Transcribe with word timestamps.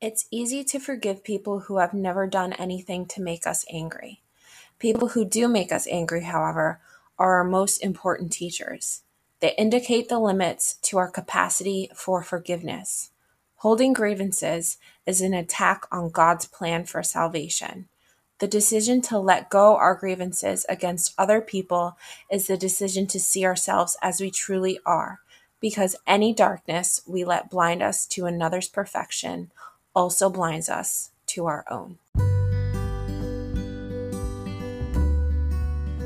It's 0.00 0.28
easy 0.30 0.62
to 0.62 0.78
forgive 0.78 1.24
people 1.24 1.58
who 1.60 1.78
have 1.78 1.92
never 1.92 2.28
done 2.28 2.52
anything 2.52 3.04
to 3.06 3.20
make 3.20 3.48
us 3.48 3.64
angry. 3.68 4.22
People 4.78 5.08
who 5.08 5.24
do 5.24 5.48
make 5.48 5.72
us 5.72 5.88
angry, 5.88 6.22
however, 6.22 6.80
are 7.18 7.34
our 7.34 7.44
most 7.44 7.78
important 7.78 8.30
teachers. 8.30 9.02
They 9.40 9.56
indicate 9.58 10.08
the 10.08 10.20
limits 10.20 10.74
to 10.82 10.98
our 10.98 11.10
capacity 11.10 11.90
for 11.96 12.22
forgiveness. 12.22 13.10
Holding 13.56 13.92
grievances 13.92 14.78
is 15.04 15.20
an 15.20 15.34
attack 15.34 15.84
on 15.90 16.10
God's 16.10 16.46
plan 16.46 16.84
for 16.84 17.02
salvation. 17.02 17.88
The 18.38 18.46
decision 18.46 19.02
to 19.02 19.18
let 19.18 19.50
go 19.50 19.74
our 19.74 19.96
grievances 19.96 20.64
against 20.68 21.12
other 21.18 21.40
people 21.40 21.98
is 22.30 22.46
the 22.46 22.56
decision 22.56 23.08
to 23.08 23.18
see 23.18 23.44
ourselves 23.44 23.96
as 24.00 24.20
we 24.20 24.30
truly 24.30 24.78
are, 24.86 25.18
because 25.58 25.96
any 26.06 26.32
darkness 26.32 27.02
we 27.04 27.24
let 27.24 27.50
blind 27.50 27.82
us 27.82 28.06
to 28.06 28.26
another's 28.26 28.68
perfection 28.68 29.50
also 29.98 30.30
blinds 30.30 30.68
us 30.68 31.10
to 31.26 31.46
our 31.46 31.64
own. 31.68 31.98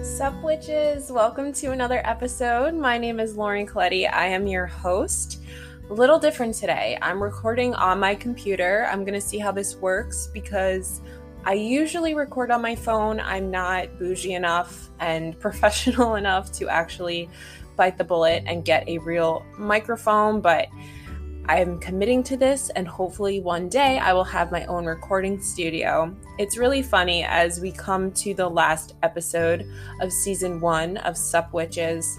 Sup, 0.02 0.42
witches! 0.42 1.12
Welcome 1.12 1.52
to 1.52 1.73
another 1.73 2.00
episode. 2.06 2.73
My 2.73 2.97
name 2.97 3.20
is 3.20 3.36
Lauren 3.36 3.66
Colletti. 3.66 4.10
I 4.10 4.28
am 4.28 4.47
your 4.47 4.64
host. 4.64 5.42
A 5.91 5.92
little 5.92 6.19
different 6.19 6.55
today. 6.55 6.97
I'm 7.02 7.23
recording 7.23 7.74
on 7.74 8.00
my 8.00 8.14
computer. 8.14 8.88
I'm 8.91 9.05
going 9.05 9.12
to 9.12 9.20
see 9.20 9.38
how 9.38 9.52
this 9.52 9.77
works 9.77 10.30
because 10.33 11.02
I 11.45 11.52
usually 11.52 12.14
record 12.14 12.50
on 12.50 12.62
my 12.62 12.74
phone. 12.74 13.20
I'm 13.20 13.50
not 13.50 13.98
bougie 13.98 14.33
enough 14.33 14.88
and 15.00 15.38
professional 15.47 16.14
enough 16.14 16.50
to 16.52 16.70
actually 16.70 17.28
bite 17.77 17.98
the 17.98 18.05
bullet 18.05 18.42
and 18.47 18.64
get 18.64 18.88
a 18.88 18.97
real 18.98 19.45
microphone, 19.59 20.41
but 20.41 20.69
I'm 21.46 21.80
committing 21.80 22.23
to 22.24 22.37
this, 22.37 22.70
and 22.70 22.87
hopefully 22.87 23.41
one 23.41 23.69
day 23.69 23.98
I 23.98 24.12
will 24.12 24.24
have 24.24 24.52
my 24.52 24.64
own 24.66 24.87
recording 24.87 25.42
studio. 25.42 26.14
It's 26.38 26.56
really 26.56 26.83
funny 26.83 27.24
as 27.24 27.60
we 27.60 27.73
come 27.73 28.12
to 28.12 28.33
the 28.33 28.48
last 28.48 28.94
episode 29.03 29.69
of 30.00 30.12
season 30.12 30.61
one 30.61 30.98
of 30.98 31.16
Sup 31.16 31.53
Witches. 31.53 32.16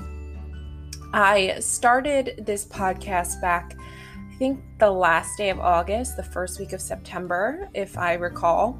I 1.13 1.57
started 1.59 2.43
this 2.45 2.65
podcast 2.65 3.39
back, 3.39 3.77
I 3.79 4.35
think, 4.35 4.59
the 4.77 4.91
last 4.91 5.37
day 5.37 5.51
of 5.51 5.59
August, 5.59 6.17
the 6.17 6.23
first 6.23 6.59
week 6.59 6.73
of 6.73 6.81
September, 6.81 7.69
if 7.73 7.97
I 7.97 8.15
recall. 8.15 8.77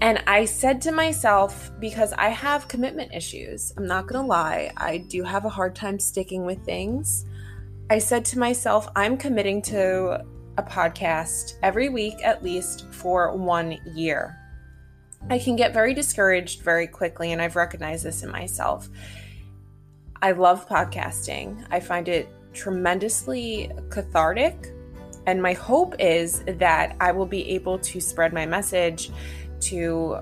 And 0.00 0.22
I 0.28 0.44
said 0.44 0.80
to 0.82 0.92
myself, 0.92 1.72
because 1.80 2.12
I 2.12 2.28
have 2.28 2.68
commitment 2.68 3.12
issues, 3.12 3.72
I'm 3.76 3.86
not 3.86 4.06
gonna 4.06 4.26
lie, 4.26 4.70
I 4.76 4.98
do 4.98 5.24
have 5.24 5.44
a 5.44 5.50
hard 5.50 5.74
time 5.74 5.98
sticking 5.98 6.46
with 6.46 6.64
things. 6.64 7.26
I 7.90 7.98
said 7.98 8.24
to 8.26 8.38
myself, 8.38 8.88
I'm 8.94 9.16
committing 9.16 9.60
to 9.62 10.24
a 10.56 10.62
podcast 10.62 11.54
every 11.60 11.88
week 11.88 12.14
at 12.22 12.40
least 12.40 12.86
for 12.92 13.36
one 13.36 13.78
year. 13.96 14.38
I 15.28 15.40
can 15.40 15.56
get 15.56 15.74
very 15.74 15.92
discouraged 15.92 16.62
very 16.62 16.86
quickly, 16.86 17.32
and 17.32 17.42
I've 17.42 17.56
recognized 17.56 18.04
this 18.04 18.22
in 18.22 18.30
myself. 18.30 18.88
I 20.22 20.30
love 20.30 20.68
podcasting, 20.68 21.66
I 21.72 21.80
find 21.80 22.06
it 22.06 22.28
tremendously 22.52 23.72
cathartic. 23.90 24.68
And 25.26 25.42
my 25.42 25.54
hope 25.54 25.96
is 25.98 26.44
that 26.44 26.94
I 27.00 27.10
will 27.10 27.26
be 27.26 27.50
able 27.50 27.80
to 27.80 28.00
spread 28.00 28.32
my 28.32 28.46
message 28.46 29.10
to 29.62 30.18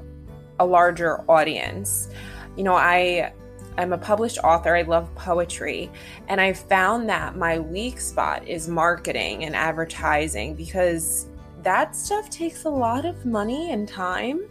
a 0.59 0.65
larger 0.65 1.21
audience. 1.31 2.09
You 2.57 2.65
know, 2.65 2.75
I 2.75 3.35
I'm 3.79 3.93
a 3.93 3.99
published 3.99 4.39
author. 4.45 4.75
I 4.77 4.83
love 4.83 5.15
poetry. 5.15 5.91
And 6.27 6.41
I 6.41 6.53
found 6.53 7.09
that 7.09 7.37
my 7.37 7.61
weak 7.61 8.01
spot 8.01 8.47
is 8.47 8.69
marketing 8.69 9.45
and 9.45 9.55
advertising 9.55 10.55
because 10.55 11.27
that 11.63 11.95
stuff 11.95 12.29
takes 12.29 12.65
a 12.65 12.71
lot 12.71 13.05
of 13.05 13.25
money 13.25 13.73
and 13.73 13.89
time. 13.89 14.49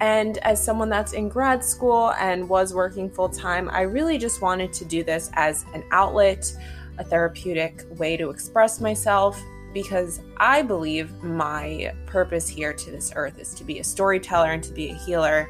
And 0.00 0.38
as 0.38 0.62
someone 0.62 0.88
that's 0.88 1.12
in 1.12 1.28
grad 1.28 1.62
school 1.62 2.12
and 2.12 2.48
was 2.48 2.74
working 2.74 3.10
full 3.10 3.28
time, 3.28 3.70
I 3.70 3.82
really 3.82 4.18
just 4.18 4.42
wanted 4.42 4.72
to 4.72 4.84
do 4.84 5.04
this 5.04 5.30
as 5.34 5.64
an 5.74 5.84
outlet, 5.92 6.52
a 6.98 7.04
therapeutic 7.04 7.84
way 7.98 8.16
to 8.16 8.30
express 8.30 8.80
myself, 8.80 9.40
because 9.72 10.20
I 10.38 10.62
believe 10.62 11.22
my 11.22 11.94
purpose 12.06 12.48
here 12.48 12.72
to 12.72 12.90
this 12.90 13.12
earth 13.14 13.38
is 13.38 13.54
to 13.54 13.64
be 13.64 13.78
a 13.78 13.84
storyteller 13.84 14.50
and 14.50 14.62
to 14.64 14.72
be 14.72 14.90
a 14.90 14.94
healer 14.94 15.48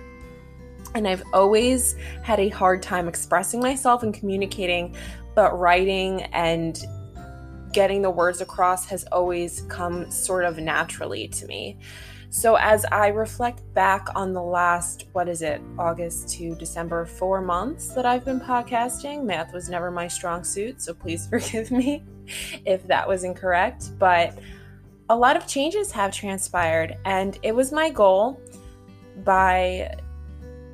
and 0.95 1.07
I've 1.09 1.23
always 1.33 1.97
had 2.23 2.41
a 2.41 2.49
hard 2.49 2.83
time 2.83 3.09
expressing 3.09 3.61
myself 3.61 4.03
and 4.03 4.13
communicating, 4.13 4.95
but 5.35 5.59
writing 5.59 6.23
and 6.33 6.79
getting 7.73 8.03
the 8.03 8.11
words 8.11 8.41
across 8.41 8.87
has 8.87 9.05
always 9.13 9.63
come 9.69 10.11
sort 10.11 10.45
of 10.45 10.59
naturally 10.59 11.29
to 11.29 11.47
me. 11.47 11.79
So, 12.35 12.55
as 12.55 12.87
I 12.87 13.09
reflect 13.09 13.63
back 13.75 14.07
on 14.15 14.33
the 14.33 14.43
last, 14.43 15.05
what 15.13 15.29
is 15.29 15.43
it, 15.43 15.61
August 15.79 16.31
to 16.31 16.55
December, 16.55 17.05
four 17.05 17.43
months 17.43 17.89
that 17.89 18.07
I've 18.07 18.25
been 18.25 18.41
podcasting, 18.41 19.25
math 19.25 19.53
was 19.53 19.69
never 19.69 19.91
my 19.91 20.09
strong 20.09 20.43
suit, 20.43 20.81
so 20.81 20.95
please 20.95 21.27
forgive 21.31 21.71
me 21.71 22.03
if 22.65 22.87
that 22.87 23.07
was 23.07 23.25
incorrect. 23.25 23.91
But 23.99 24.39
a 25.11 25.17
lot 25.17 25.37
of 25.37 25.47
changes 25.47 25.93
have 25.93 26.11
transpired, 26.11 26.97
and 27.05 27.39
it 27.43 27.55
was 27.55 27.71
my 27.71 27.91
goal 27.91 28.41
by 29.25 29.95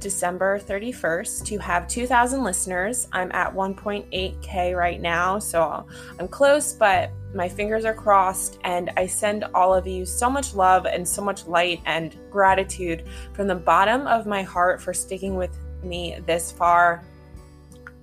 December 0.00 0.58
31st 0.58 1.44
to 1.46 1.58
have 1.58 1.88
2,000 1.88 2.42
listeners. 2.42 3.08
I'm 3.12 3.30
at 3.32 3.52
1.8K 3.52 4.76
right 4.76 5.00
now, 5.00 5.38
so 5.38 5.86
I'm 6.18 6.28
close, 6.28 6.72
but 6.72 7.10
my 7.34 7.48
fingers 7.48 7.84
are 7.84 7.94
crossed. 7.94 8.58
And 8.64 8.90
I 8.96 9.06
send 9.06 9.44
all 9.54 9.74
of 9.74 9.86
you 9.86 10.06
so 10.06 10.30
much 10.30 10.54
love 10.54 10.86
and 10.86 11.06
so 11.06 11.22
much 11.22 11.46
light 11.46 11.80
and 11.86 12.16
gratitude 12.30 13.04
from 13.32 13.46
the 13.48 13.54
bottom 13.54 14.06
of 14.06 14.26
my 14.26 14.42
heart 14.42 14.80
for 14.80 14.94
sticking 14.94 15.36
with 15.36 15.56
me 15.82 16.18
this 16.26 16.52
far. 16.52 17.04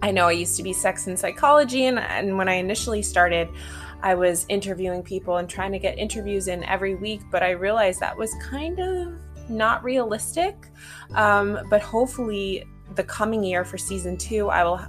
I 0.02 0.12
know 0.12 0.28
I 0.28 0.34
used 0.34 0.58
to 0.58 0.64
be 0.64 0.74
sex 0.74 1.08
and 1.08 1.18
psychology, 1.18 1.86
and, 1.86 2.00
and 2.00 2.38
when 2.38 2.48
I 2.48 2.56
initially 2.56 3.02
started, 3.02 3.50
I 4.04 4.14
was 4.14 4.46
interviewing 4.50 5.02
people 5.02 5.38
and 5.38 5.50
trying 5.50 5.72
to 5.72 5.80
get 5.80 5.98
interviews 5.98 6.48
in 6.48 6.64
every 6.66 6.96
week, 6.96 7.22
but 7.32 7.42
I 7.42 7.52
realized 7.52 8.02
that 8.02 8.16
was 8.16 8.36
kind 8.44 8.80
of 8.80 9.18
not 9.50 9.84
realistic. 9.84 10.72
Um, 11.14 11.60
but 11.70 11.82
hopefully, 11.82 12.66
the 12.96 13.04
coming 13.04 13.44
year 13.44 13.66
for 13.66 13.78
season 13.78 14.18
two, 14.18 14.50
I 14.50 14.64
will 14.64 14.80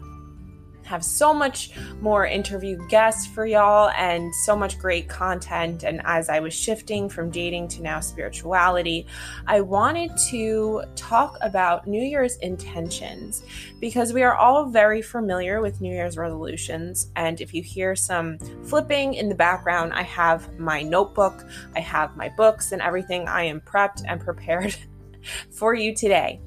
have 0.86 1.04
so 1.04 1.34
much 1.34 1.70
more 2.00 2.26
interview 2.26 2.78
guests 2.88 3.26
for 3.26 3.44
y'all 3.44 3.90
and 3.90 4.34
so 4.34 4.56
much 4.56 4.78
great 4.78 5.08
content. 5.08 5.82
And 5.82 6.00
as 6.04 6.28
I 6.28 6.40
was 6.40 6.54
shifting 6.54 7.08
from 7.08 7.30
dating 7.30 7.68
to 7.68 7.82
now 7.82 8.00
spirituality, 8.00 9.06
I 9.46 9.60
wanted 9.60 10.12
to 10.30 10.84
talk 10.94 11.36
about 11.42 11.86
New 11.86 12.02
Year's 12.02 12.36
intentions 12.36 13.42
because 13.80 14.12
we 14.12 14.22
are 14.22 14.34
all 14.34 14.66
very 14.66 15.02
familiar 15.02 15.60
with 15.60 15.80
New 15.80 15.92
Year's 15.92 16.16
resolutions. 16.16 17.10
And 17.16 17.40
if 17.40 17.52
you 17.52 17.62
hear 17.62 17.96
some 17.96 18.38
flipping 18.64 19.14
in 19.14 19.28
the 19.28 19.34
background, 19.34 19.92
I 19.92 20.02
have 20.02 20.58
my 20.58 20.82
notebook, 20.82 21.44
I 21.74 21.80
have 21.80 22.16
my 22.16 22.28
books, 22.36 22.72
and 22.72 22.80
everything. 22.80 23.28
I 23.28 23.44
am 23.44 23.60
prepped 23.60 24.02
and 24.06 24.20
prepared 24.20 24.76
for 25.50 25.74
you 25.74 25.94
today. 25.94 26.40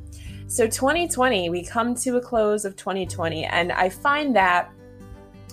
So, 0.50 0.66
2020, 0.66 1.52
we 1.52 1.64
come 1.64 1.94
to 1.94 2.18
a 2.18 2.22
close 2.22 2.66
of 2.66 2.76
2020, 2.76 3.46
and 3.46 3.72
I 3.72 3.88
find 3.88 4.36
that 4.36 4.72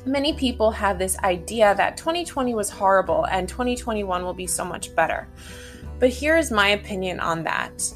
many 0.06 0.32
people 0.32 0.70
have 0.70 0.98
this 0.98 1.18
idea 1.18 1.74
that 1.74 1.98
2020 1.98 2.54
was 2.54 2.70
horrible 2.70 3.26
and 3.26 3.46
2021 3.46 4.24
will 4.24 4.32
be 4.32 4.46
so 4.46 4.64
much 4.64 4.94
better. 4.94 5.28
But 5.98 6.08
here's 6.08 6.50
my 6.50 6.68
opinion 6.68 7.20
on 7.20 7.44
that. 7.44 7.92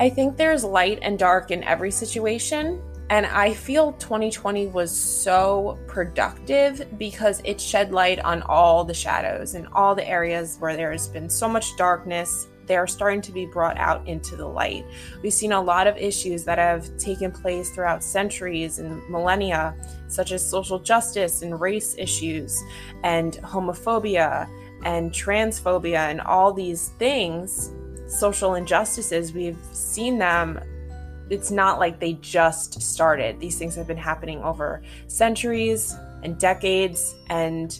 I 0.00 0.10
think 0.10 0.36
there's 0.36 0.64
light 0.64 0.98
and 1.02 1.20
dark 1.20 1.52
in 1.52 1.62
every 1.62 1.92
situation. 1.92 2.82
And 3.10 3.24
I 3.24 3.54
feel 3.54 3.92
2020 3.92 4.66
was 4.66 4.90
so 4.90 5.78
productive 5.86 6.98
because 6.98 7.40
it 7.44 7.60
shed 7.60 7.92
light 7.92 8.18
on 8.18 8.42
all 8.42 8.82
the 8.82 8.92
shadows 8.92 9.54
and 9.54 9.68
all 9.68 9.94
the 9.94 10.06
areas 10.06 10.56
where 10.58 10.76
there's 10.76 11.06
been 11.06 11.30
so 11.30 11.48
much 11.48 11.76
darkness 11.76 12.48
they 12.68 12.76
are 12.76 12.86
starting 12.86 13.20
to 13.22 13.32
be 13.32 13.46
brought 13.46 13.76
out 13.78 14.06
into 14.06 14.36
the 14.36 14.46
light. 14.46 14.84
We've 15.22 15.32
seen 15.32 15.52
a 15.52 15.60
lot 15.60 15.86
of 15.86 15.96
issues 15.96 16.44
that 16.44 16.58
have 16.58 16.96
taken 16.98 17.32
place 17.32 17.70
throughout 17.70 18.04
centuries 18.04 18.78
and 18.78 19.02
millennia, 19.08 19.74
such 20.06 20.32
as 20.32 20.48
social 20.48 20.78
justice 20.78 21.42
and 21.42 21.60
race 21.60 21.94
issues, 21.98 22.62
and 23.02 23.34
homophobia 23.42 24.48
and 24.84 25.10
transphobia, 25.10 26.10
and 26.10 26.20
all 26.20 26.52
these 26.52 26.90
things, 26.98 27.72
social 28.06 28.54
injustices. 28.54 29.32
We've 29.32 29.58
seen 29.72 30.18
them 30.18 30.60
it's 31.30 31.50
not 31.50 31.78
like 31.78 32.00
they 32.00 32.14
just 32.14 32.80
started. 32.80 33.38
These 33.38 33.58
things 33.58 33.74
have 33.74 33.86
been 33.86 33.98
happening 33.98 34.42
over 34.42 34.82
centuries 35.08 35.94
and 36.22 36.38
decades, 36.38 37.14
and 37.28 37.78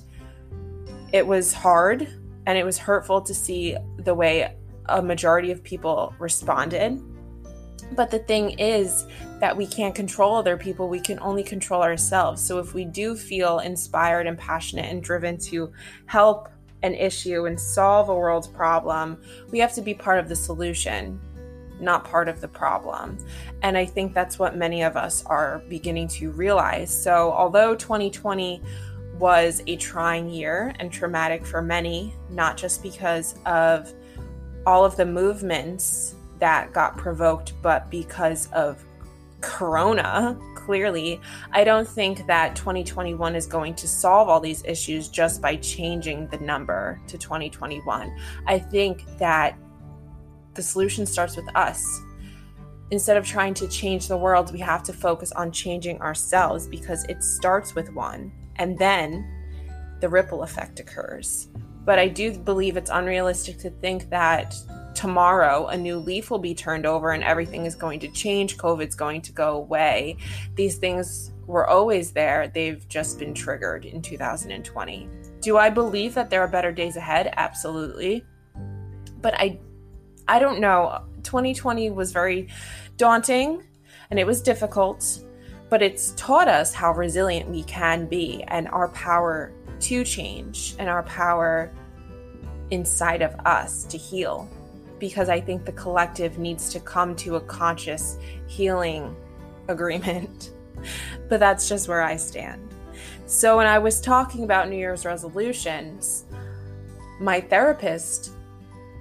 it 1.12 1.26
was 1.26 1.52
hard 1.55 2.08
and 2.46 2.56
it 2.56 2.64
was 2.64 2.79
hurtful 2.79 3.20
to 3.20 3.35
see 3.35 3.76
the 3.99 4.14
way 4.14 4.55
a 4.88 5.02
majority 5.02 5.50
of 5.50 5.62
people 5.62 6.14
responded. 6.19 7.02
But 7.93 8.11
the 8.11 8.19
thing 8.19 8.58
is 8.58 9.06
that 9.40 9.56
we 9.56 9.67
can't 9.67 9.94
control 9.94 10.35
other 10.35 10.56
people, 10.56 10.88
we 10.88 11.00
can 11.00 11.19
only 11.20 11.43
control 11.43 11.82
ourselves. 11.82 12.43
So 12.43 12.58
if 12.58 12.75
we 12.75 12.85
do 12.85 13.17
feel 13.17 13.61
inspired 13.61 14.26
and 14.26 14.37
passionate 14.37 14.87
and 14.87 15.02
driven 15.02 15.38
to 15.38 15.73
help 16.06 16.49
an 16.82 16.94
issue 16.94 17.46
and 17.46 17.58
solve 17.58 18.08
a 18.08 18.14
world's 18.14 18.49
problem, 18.49 19.20
we 19.50 19.58
have 19.58 19.73
to 19.75 19.82
be 19.82 19.94
part 19.94 20.19
of 20.19 20.29
the 20.29 20.37
solution, 20.37 21.20
not 21.81 22.05
part 22.05 22.29
of 22.29 22.40
the 22.40 22.49
problem. 22.49 23.19
And 23.62 23.76
I 23.76 23.85
think 23.85 24.14
that's 24.14 24.38
what 24.38 24.56
many 24.56 24.82
of 24.82 24.96
us 24.96 25.25
are 25.26 25.62
beginning 25.69 26.08
to 26.08 26.31
realize. 26.32 26.90
So, 26.90 27.32
although 27.32 27.75
2020 27.75 28.62
was 29.19 29.62
a 29.67 29.76
trying 29.76 30.29
year 30.29 30.73
and 30.79 30.93
traumatic 30.93 31.44
for 31.44 31.61
many, 31.61 32.14
not 32.31 32.56
just 32.56 32.82
because 32.82 33.35
of 33.46 33.93
all 34.66 34.84
of 34.84 34.96
the 34.96 35.06
movements 35.06 36.14
that 36.38 36.72
got 36.72 36.96
provoked, 36.96 37.52
but 37.62 37.90
because 37.90 38.50
of 38.52 38.84
Corona, 39.40 40.37
clearly, 40.55 41.20
I 41.52 41.64
don't 41.64 41.88
think 41.88 42.26
that 42.26 42.56
2021 42.56 43.34
is 43.34 43.46
going 43.46 43.75
to 43.76 43.88
solve 43.88 44.28
all 44.28 44.40
these 44.40 44.64
issues 44.64 45.08
just 45.08 45.40
by 45.40 45.56
changing 45.56 46.26
the 46.28 46.38
number 46.38 47.00
to 47.06 47.16
2021. 47.16 48.14
I 48.46 48.58
think 48.58 49.05
that 49.19 49.56
the 50.55 50.62
solution 50.62 51.06
starts 51.06 51.37
with 51.37 51.49
us. 51.54 52.02
Instead 52.90 53.16
of 53.16 53.25
trying 53.25 53.54
to 53.54 53.69
change 53.69 54.08
the 54.08 54.16
world, 54.16 54.52
we 54.52 54.58
have 54.58 54.82
to 54.84 54.93
focus 54.93 55.31
on 55.32 55.52
changing 55.52 56.00
ourselves 56.00 56.66
because 56.66 57.04
it 57.04 57.22
starts 57.22 57.75
with 57.75 57.93
one 57.93 58.32
and 58.56 58.78
then 58.78 59.26
the 60.00 60.08
ripple 60.08 60.43
effect 60.43 60.81
occurs. 60.81 61.49
But 61.84 61.98
I 61.98 62.08
do 62.08 62.36
believe 62.38 62.76
it's 62.76 62.90
unrealistic 62.90 63.58
to 63.58 63.70
think 63.70 64.10
that 64.10 64.54
tomorrow 64.94 65.69
a 65.69 65.76
new 65.76 65.96
leaf 65.96 66.30
will 66.30 66.40
be 66.40 66.54
turned 66.54 66.84
over 66.84 67.12
and 67.12 67.22
everything 67.22 67.66
is 67.66 67.75
going 67.75 68.00
to 68.00 68.08
change. 68.08 68.56
COVID's 68.56 68.96
going 68.96 69.22
to 69.22 69.32
go 69.32 69.56
away. 69.56 70.16
These 70.56 70.76
things 70.76 71.32
were 71.46 71.66
always 71.66 72.12
there, 72.12 72.48
they've 72.48 72.86
just 72.88 73.19
been 73.19 73.32
triggered 73.32 73.86
in 73.86 74.02
2020. 74.02 75.08
Do 75.40 75.56
I 75.56 75.70
believe 75.70 76.14
that 76.14 76.30
there 76.30 76.42
are 76.42 76.48
better 76.48 76.72
days 76.72 76.96
ahead? 76.96 77.32
Absolutely. 77.36 78.25
But 79.20 79.34
I 79.34 79.58
I 80.28 80.38
don't 80.38 80.60
know. 80.60 81.04
2020 81.22 81.90
was 81.90 82.12
very 82.12 82.48
daunting 82.96 83.64
and 84.10 84.19
it 84.19 84.26
was 84.26 84.42
difficult, 84.42 85.20
but 85.70 85.80
it's 85.80 86.12
taught 86.16 86.48
us 86.48 86.75
how 86.75 86.92
resilient 86.92 87.48
we 87.48 87.62
can 87.64 88.06
be 88.06 88.44
and 88.48 88.69
our 88.69 88.88
power 88.88 89.52
to 89.80 90.04
change 90.04 90.75
and 90.78 90.88
our 90.88 91.02
power 91.04 91.72
inside 92.70 93.22
of 93.22 93.34
us 93.46 93.84
to 93.84 93.96
heal 93.96 94.48
because 94.98 95.28
I 95.28 95.40
think 95.40 95.64
the 95.64 95.72
collective 95.72 96.38
needs 96.38 96.70
to 96.72 96.80
come 96.80 97.14
to 97.16 97.36
a 97.36 97.40
conscious 97.40 98.19
healing 98.46 99.14
agreement. 99.69 100.52
but 101.28 101.40
that's 101.40 101.69
just 101.69 101.88
where 101.88 102.02
I 102.02 102.16
stand. 102.16 102.62
So, 103.26 103.58
when 103.58 103.66
I 103.66 103.78
was 103.78 104.00
talking 104.00 104.44
about 104.44 104.69
New 104.69 104.76
Year's 104.76 105.04
resolutions, 105.04 106.25
my 107.20 107.40
therapist, 107.40 108.32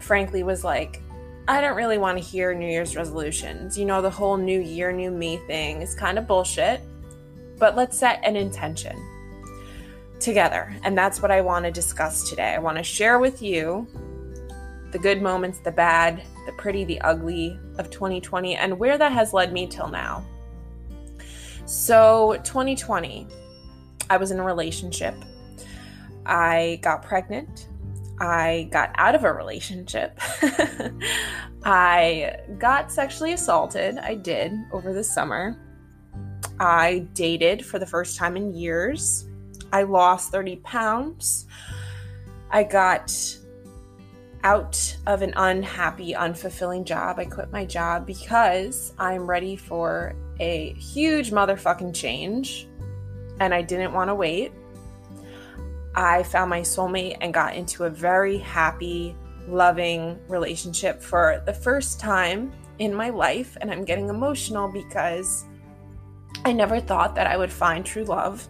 frankly, 0.02 0.44
was 0.44 0.64
like, 0.64 1.02
I 1.48 1.62
don't 1.62 1.78
really 1.78 1.98
want 1.98 2.18
to 2.18 2.24
hear 2.24 2.54
New 2.54 2.68
Year's 2.68 2.96
resolutions. 2.96 3.78
You 3.78 3.86
know, 3.86 4.02
the 4.02 4.10
whole 4.10 4.36
new 4.36 4.60
year, 4.60 4.92
new 4.92 5.12
me 5.12 5.38
thing 5.48 5.82
is 5.82 5.96
kind 5.96 6.18
of 6.18 6.28
bullshit, 6.28 6.82
but 7.58 7.76
let's 7.76 7.98
set 7.98 8.20
an 8.26 8.36
intention 8.36 8.98
together. 10.20 10.76
And 10.84 10.98
that's 10.98 11.22
what 11.22 11.32
I 11.32 11.42
want 11.42 11.66
to 11.66 11.72
discuss 11.72 12.30
today. 12.30 12.54
I 12.54 12.60
want 12.60 12.78
to 12.78 12.84
share 12.84 13.20
with 13.20 13.42
you 13.42 13.88
the 14.92 15.00
good 15.00 15.22
moments, 15.22 15.60
the 15.60 15.72
bad, 15.72 16.24
the 16.46 16.52
pretty, 16.54 16.84
the 16.84 17.00
ugly 17.02 17.60
of 17.78 17.90
2020, 17.90 18.56
and 18.56 18.78
where 18.80 18.98
that 18.98 19.12
has 19.12 19.34
led 19.34 19.54
me 19.54 19.68
till 19.68 19.88
now. 19.88 20.26
So, 21.66 22.40
2020, 22.44 23.28
I 24.10 24.18
was 24.18 24.32
in 24.32 24.40
a 24.40 24.44
relationship. 24.44 25.16
I 26.26 26.80
got 26.82 27.04
pregnant. 27.04 27.68
I 28.20 28.70
got 28.72 28.92
out 28.96 29.16
of 29.16 29.24
a 29.24 29.34
relationship. 29.34 30.20
I 31.64 32.38
got 32.58 32.92
sexually 32.92 33.34
assaulted. 33.34 33.98
I 33.98 34.16
did 34.16 34.54
over 34.72 34.94
the 34.94 35.04
summer. 35.04 35.60
I 36.60 37.08
dated 37.14 37.66
for 37.66 37.80
the 37.80 37.86
first 37.86 38.18
time 38.18 38.38
in 38.38 38.54
years. 38.54 39.27
I 39.72 39.84
lost 39.84 40.32
30 40.32 40.58
pounds. 40.58 41.46
I 42.50 42.64
got 42.64 43.12
out 44.44 44.98
of 45.06 45.22
an 45.22 45.34
unhappy, 45.36 46.14
unfulfilling 46.14 46.86
job. 46.86 47.20
I 47.20 47.26
quit 47.26 47.52
my 47.52 47.66
job 47.66 48.06
because 48.06 48.94
I'm 48.98 49.30
ready 49.30 49.56
for 49.56 50.16
a 50.40 50.74
huge 50.74 51.32
motherfucking 51.32 51.94
change 51.94 52.68
and 53.40 53.54
I 53.54 53.62
didn't 53.62 53.94
want 53.94 54.10
to 54.10 54.16
wait. 54.16 54.52
I 55.96 56.24
found 56.24 56.50
my 56.50 56.62
soulmate 56.62 57.18
and 57.22 57.34
got 57.34 57.56
into 57.56 57.86
a 57.86 57.90
very 57.90 58.38
happy, 58.38 59.16
loving 59.48 60.20
relationship 60.28 61.02
for 61.02 61.42
the 61.46 61.54
first 61.54 62.00
time 62.00 62.54
in 62.80 62.94
my 62.94 63.10
life. 63.10 63.58
And 63.60 63.72
I'm 63.72 63.84
getting 63.84 64.10
emotional 64.10 64.72
because 64.72 65.46
I 66.46 66.54
never 66.54 66.80
thought 66.80 67.16
that 67.16 67.28
I 67.28 67.36
would 67.36 67.52
find 67.52 67.86
true 67.86 68.04
love. 68.04 68.48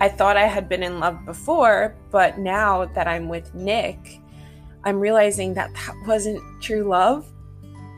I 0.00 0.08
thought 0.08 0.36
I 0.36 0.46
had 0.46 0.68
been 0.68 0.82
in 0.82 1.00
love 1.00 1.24
before, 1.24 1.96
but 2.10 2.38
now 2.38 2.86
that 2.86 3.06
I'm 3.06 3.28
with 3.28 3.54
Nick, 3.54 4.20
I'm 4.84 4.98
realizing 4.98 5.54
that 5.54 5.72
that 5.74 5.94
wasn't 6.06 6.42
true 6.60 6.84
love. 6.84 7.26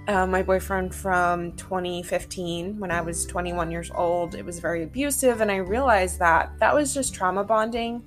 Uh, 0.06 0.26
my 0.26 0.42
boyfriend 0.42 0.94
from 0.94 1.52
2015, 1.52 2.78
when 2.78 2.90
I 2.90 3.00
was 3.00 3.24
21 3.24 3.70
years 3.70 3.90
old, 3.94 4.34
it 4.34 4.44
was 4.44 4.60
very 4.60 4.82
abusive, 4.82 5.40
and 5.40 5.50
I 5.50 5.56
realized 5.56 6.18
that 6.18 6.52
that 6.60 6.74
was 6.74 6.92
just 6.92 7.14
trauma 7.14 7.42
bonding. 7.42 8.02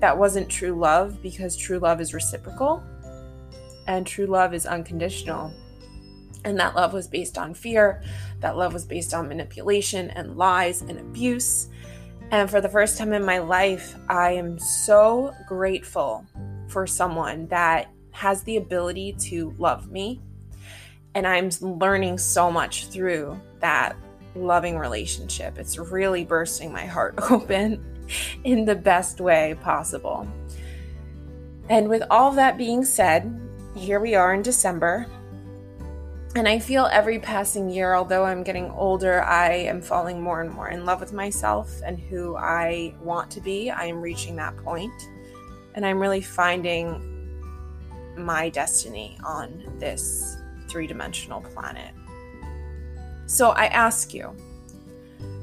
That 0.00 0.16
wasn't 0.16 0.48
true 0.48 0.72
love 0.72 1.22
because 1.22 1.56
true 1.56 1.78
love 1.78 2.00
is 2.00 2.14
reciprocal 2.14 2.82
and 3.86 4.06
true 4.06 4.26
love 4.26 4.54
is 4.54 4.66
unconditional. 4.66 5.52
And 6.44 6.58
that 6.58 6.74
love 6.74 6.92
was 6.92 7.06
based 7.06 7.36
on 7.36 7.52
fear, 7.54 8.02
that 8.40 8.56
love 8.56 8.72
was 8.72 8.84
based 8.84 9.12
on 9.12 9.28
manipulation 9.28 10.10
and 10.10 10.36
lies 10.36 10.80
and 10.82 10.98
abuse. 10.98 11.68
And 12.30 12.48
for 12.48 12.60
the 12.60 12.68
first 12.68 12.96
time 12.96 13.12
in 13.12 13.24
my 13.24 13.38
life, 13.38 13.96
I 14.08 14.32
am 14.32 14.58
so 14.58 15.34
grateful 15.48 16.24
for 16.68 16.86
someone 16.86 17.48
that 17.48 17.90
has 18.12 18.42
the 18.44 18.56
ability 18.56 19.14
to 19.14 19.54
love 19.58 19.90
me. 19.90 20.20
And 21.14 21.26
I'm 21.26 21.50
learning 21.60 22.18
so 22.18 22.50
much 22.50 22.86
through 22.86 23.40
that 23.58 23.96
loving 24.36 24.78
relationship. 24.78 25.58
It's 25.58 25.76
really 25.76 26.24
bursting 26.24 26.72
my 26.72 26.86
heart 26.86 27.18
open 27.30 27.84
in 28.44 28.64
the 28.64 28.76
best 28.76 29.20
way 29.20 29.56
possible. 29.62 30.28
And 31.68 31.88
with 31.88 32.04
all 32.10 32.30
that 32.32 32.56
being 32.56 32.84
said, 32.84 33.40
here 33.74 33.98
we 33.98 34.14
are 34.14 34.34
in 34.34 34.42
December. 34.42 35.06
And 36.36 36.46
I 36.46 36.60
feel 36.60 36.88
every 36.92 37.18
passing 37.18 37.68
year, 37.68 37.94
although 37.94 38.24
I'm 38.24 38.44
getting 38.44 38.70
older, 38.70 39.22
I 39.22 39.52
am 39.52 39.82
falling 39.82 40.22
more 40.22 40.40
and 40.40 40.50
more 40.52 40.68
in 40.68 40.84
love 40.84 41.00
with 41.00 41.12
myself 41.12 41.80
and 41.84 41.98
who 41.98 42.36
I 42.36 42.94
want 43.02 43.32
to 43.32 43.40
be. 43.40 43.68
I 43.68 43.86
am 43.86 44.00
reaching 44.00 44.36
that 44.36 44.56
point, 44.58 44.92
And 45.74 45.84
I'm 45.84 45.98
really 45.98 46.20
finding 46.20 47.06
my 48.16 48.48
destiny 48.48 49.18
on 49.24 49.76
this 49.78 50.36
three 50.68 50.86
dimensional 50.86 51.40
planet. 51.40 51.92
So 53.26 53.50
I 53.50 53.66
ask 53.66 54.14
you, 54.14 54.36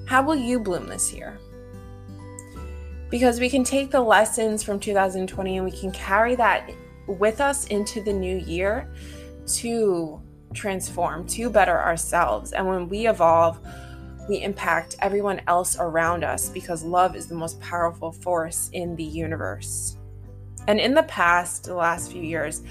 how 0.06 0.22
will 0.22 0.36
you 0.36 0.58
bloom 0.58 0.88
this 0.88 1.14
year? 1.14 1.38
Because 3.10 3.42
we 3.42 3.50
can 3.50 3.66
take 3.66 3.92
the 3.92 4.02
lessons 4.02 4.64
from 4.64 4.80
2020 4.80 5.58
and 5.58 5.66
we 5.66 5.72
can 5.72 5.92
carry 5.92 6.36
that 6.36 6.70
with 7.08 7.42
us 7.42 7.68
into 7.68 8.02
the 8.02 8.14
new 8.14 8.38
year 8.38 8.90
to 9.48 10.22
transform, 10.54 11.28
to 11.28 11.50
better 11.50 11.80
ourselves. 11.80 12.52
And 12.52 12.68
when 12.68 12.90
we 12.90 13.08
evolve, 13.08 13.60
we 14.28 14.44
impact 14.44 14.96
everyone 15.02 15.42
else 15.48 15.78
around 15.80 16.24
us 16.24 16.50
because 16.50 16.84
love 16.84 17.16
is 17.16 17.28
the 17.28 17.36
most 17.36 17.60
powerful 17.62 18.12
force 18.12 18.70
in 18.74 18.96
the 18.96 19.04
universe. 19.04 19.98
And 20.68 20.80
in 20.80 20.94
the 20.94 21.04
past, 21.04 21.64
the 21.64 21.76
last 21.76 22.12
few 22.12 22.22
years, 22.22 22.62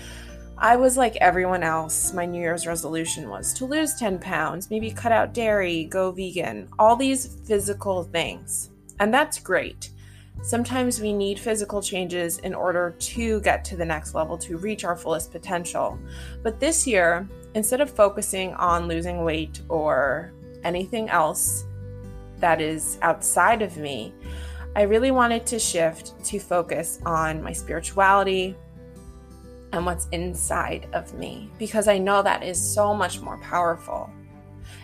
I 0.58 0.76
was 0.76 0.96
like 0.96 1.16
everyone 1.16 1.62
else. 1.62 2.12
My 2.12 2.24
New 2.24 2.40
Year's 2.40 2.66
resolution 2.66 3.28
was 3.28 3.52
to 3.54 3.66
lose 3.66 3.94
10 3.94 4.18
pounds, 4.18 4.70
maybe 4.70 4.90
cut 4.90 5.12
out 5.12 5.34
dairy, 5.34 5.84
go 5.84 6.12
vegan, 6.12 6.68
all 6.78 6.96
these 6.96 7.40
physical 7.46 8.04
things. 8.04 8.70
And 8.98 9.12
that's 9.12 9.38
great. 9.38 9.90
Sometimes 10.42 11.00
we 11.00 11.12
need 11.12 11.38
physical 11.38 11.82
changes 11.82 12.38
in 12.38 12.54
order 12.54 12.94
to 12.98 13.40
get 13.40 13.64
to 13.64 13.76
the 13.76 13.84
next 13.84 14.14
level 14.14 14.38
to 14.38 14.56
reach 14.58 14.84
our 14.84 14.96
fullest 14.96 15.32
potential. 15.32 15.98
But 16.42 16.60
this 16.60 16.86
year, 16.86 17.28
instead 17.54 17.80
of 17.80 17.90
focusing 17.90 18.54
on 18.54 18.86
losing 18.86 19.24
weight 19.24 19.60
or 19.68 20.32
anything 20.62 21.08
else 21.08 21.64
that 22.38 22.60
is 22.60 22.98
outside 23.02 23.62
of 23.62 23.76
me, 23.76 24.12
I 24.76 24.82
really 24.82 25.10
wanted 25.10 25.46
to 25.46 25.58
shift 25.58 26.22
to 26.26 26.38
focus 26.38 27.00
on 27.06 27.42
my 27.42 27.52
spirituality 27.52 28.54
and 29.72 29.84
what's 29.84 30.06
inside 30.12 30.88
of 30.92 31.14
me 31.14 31.50
because 31.58 31.88
I 31.88 31.98
know 31.98 32.22
that 32.22 32.42
is 32.42 32.58
so 32.58 32.94
much 32.94 33.20
more 33.20 33.38
powerful. 33.38 34.10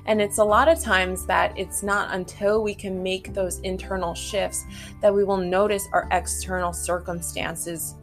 And 0.06 0.21
it's 0.21 0.38
a 0.38 0.44
lot 0.44 0.68
of 0.68 0.80
times 0.80 1.26
that 1.26 1.56
it's 1.56 1.82
not 1.82 2.12
until 2.14 2.62
we 2.62 2.75
can 2.75 3.02
make 3.02 3.35
those 3.35 3.61
internal 3.61 4.14
shifts 4.14 4.64
that 5.00 5.14
we 5.14 5.25
will 5.25 5.37
notice 5.37 5.88
our 5.92 6.09
external 6.11 6.73
circumstances 6.73 7.94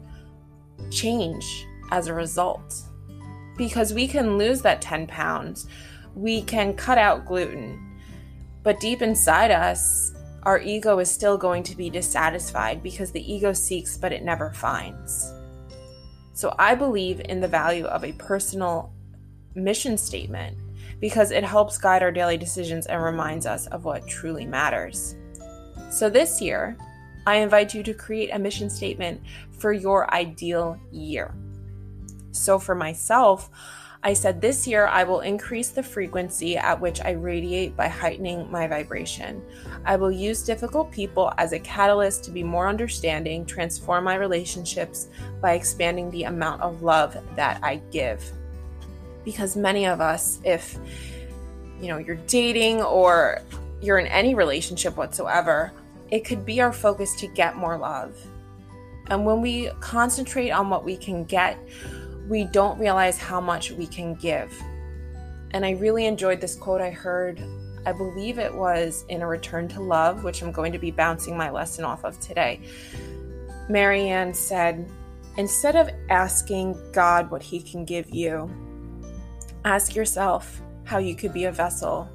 change 0.90 1.66
as 1.90 2.06
a 2.06 2.14
result. 2.14 2.74
Because 3.56 3.92
we 3.92 4.08
can 4.08 4.38
lose 4.38 4.62
that 4.62 4.80
10 4.80 5.06
pounds, 5.06 5.66
we 6.14 6.42
can 6.42 6.72
cut 6.72 6.96
out 6.96 7.26
gluten, 7.26 7.78
but 8.62 8.80
deep 8.80 9.02
inside 9.02 9.50
us, 9.50 10.12
our 10.44 10.58
ego 10.60 10.98
is 10.98 11.10
still 11.10 11.36
going 11.36 11.62
to 11.62 11.76
be 11.76 11.90
dissatisfied 11.90 12.82
because 12.82 13.12
the 13.12 13.32
ego 13.32 13.52
seeks 13.52 13.98
but 13.98 14.12
it 14.12 14.22
never 14.22 14.50
finds. 14.52 15.32
So 16.32 16.54
I 16.58 16.74
believe 16.74 17.20
in 17.26 17.40
the 17.40 17.48
value 17.48 17.84
of 17.84 18.04
a 18.04 18.12
personal 18.12 18.92
mission 19.54 19.98
statement 19.98 20.56
because 21.00 21.30
it 21.30 21.44
helps 21.44 21.78
guide 21.78 22.02
our 22.02 22.12
daily 22.12 22.36
decisions 22.36 22.86
and 22.86 23.02
reminds 23.02 23.46
us 23.46 23.66
of 23.68 23.84
what 23.84 24.06
truly 24.06 24.46
matters. 24.46 25.16
So 25.90 26.08
this 26.08 26.40
year, 26.40 26.76
I 27.26 27.36
invite 27.36 27.74
you 27.74 27.82
to 27.82 27.94
create 27.94 28.30
a 28.32 28.38
mission 28.38 28.70
statement 28.70 29.20
for 29.58 29.72
your 29.72 30.12
ideal 30.14 30.78
year. 30.92 31.34
So 32.32 32.58
for 32.58 32.74
myself, 32.74 33.50
I 34.02 34.14
said 34.14 34.40
this 34.40 34.66
year 34.66 34.86
I 34.86 35.04
will 35.04 35.20
increase 35.20 35.68
the 35.68 35.82
frequency 35.82 36.56
at 36.56 36.80
which 36.80 37.02
I 37.02 37.10
radiate 37.10 37.76
by 37.76 37.86
heightening 37.88 38.50
my 38.50 38.66
vibration. 38.66 39.42
I 39.84 39.96
will 39.96 40.10
use 40.10 40.42
difficult 40.42 40.90
people 40.90 41.34
as 41.36 41.52
a 41.52 41.58
catalyst 41.58 42.24
to 42.24 42.30
be 42.30 42.42
more 42.42 42.66
understanding, 42.66 43.44
transform 43.44 44.04
my 44.04 44.14
relationships 44.14 45.08
by 45.42 45.52
expanding 45.52 46.10
the 46.10 46.24
amount 46.24 46.62
of 46.62 46.82
love 46.82 47.18
that 47.36 47.60
I 47.62 47.82
give. 47.90 48.24
Because 49.30 49.56
many 49.56 49.86
of 49.86 50.00
us, 50.00 50.40
if 50.42 50.76
you 51.80 51.86
know, 51.86 51.98
you're 51.98 52.18
dating 52.26 52.82
or 52.82 53.38
you're 53.80 53.98
in 53.98 54.08
any 54.08 54.34
relationship 54.34 54.96
whatsoever, 54.96 55.72
it 56.10 56.24
could 56.24 56.44
be 56.44 56.60
our 56.60 56.72
focus 56.72 57.14
to 57.20 57.28
get 57.28 57.56
more 57.56 57.78
love. 57.78 58.16
And 59.06 59.24
when 59.24 59.40
we 59.40 59.70
concentrate 59.78 60.50
on 60.50 60.68
what 60.68 60.84
we 60.84 60.96
can 60.96 61.22
get, 61.24 61.58
we 62.28 62.44
don't 62.44 62.76
realize 62.80 63.18
how 63.18 63.40
much 63.40 63.70
we 63.70 63.86
can 63.86 64.16
give. 64.16 64.52
And 65.52 65.64
I 65.64 65.70
really 65.72 66.06
enjoyed 66.06 66.40
this 66.40 66.56
quote 66.56 66.80
I 66.80 66.90
heard. 66.90 67.40
I 67.86 67.92
believe 67.92 68.40
it 68.40 68.52
was 68.52 69.04
in 69.08 69.22
A 69.22 69.28
Return 69.28 69.68
to 69.68 69.80
Love, 69.80 70.24
which 70.24 70.42
I'm 70.42 70.50
going 70.50 70.72
to 70.72 70.78
be 70.78 70.90
bouncing 70.90 71.36
my 71.36 71.50
lesson 71.50 71.84
off 71.84 72.04
of 72.04 72.18
today. 72.18 72.60
Marianne 73.68 74.34
said, 74.34 74.90
Instead 75.36 75.76
of 75.76 75.88
asking 76.08 76.76
God 76.92 77.30
what 77.30 77.42
He 77.42 77.62
can 77.62 77.84
give 77.84 78.10
you, 78.10 78.50
ask 79.64 79.94
yourself 79.94 80.60
how 80.84 80.98
you 80.98 81.14
could 81.14 81.32
be 81.32 81.44
a 81.44 81.52
vessel 81.52 82.08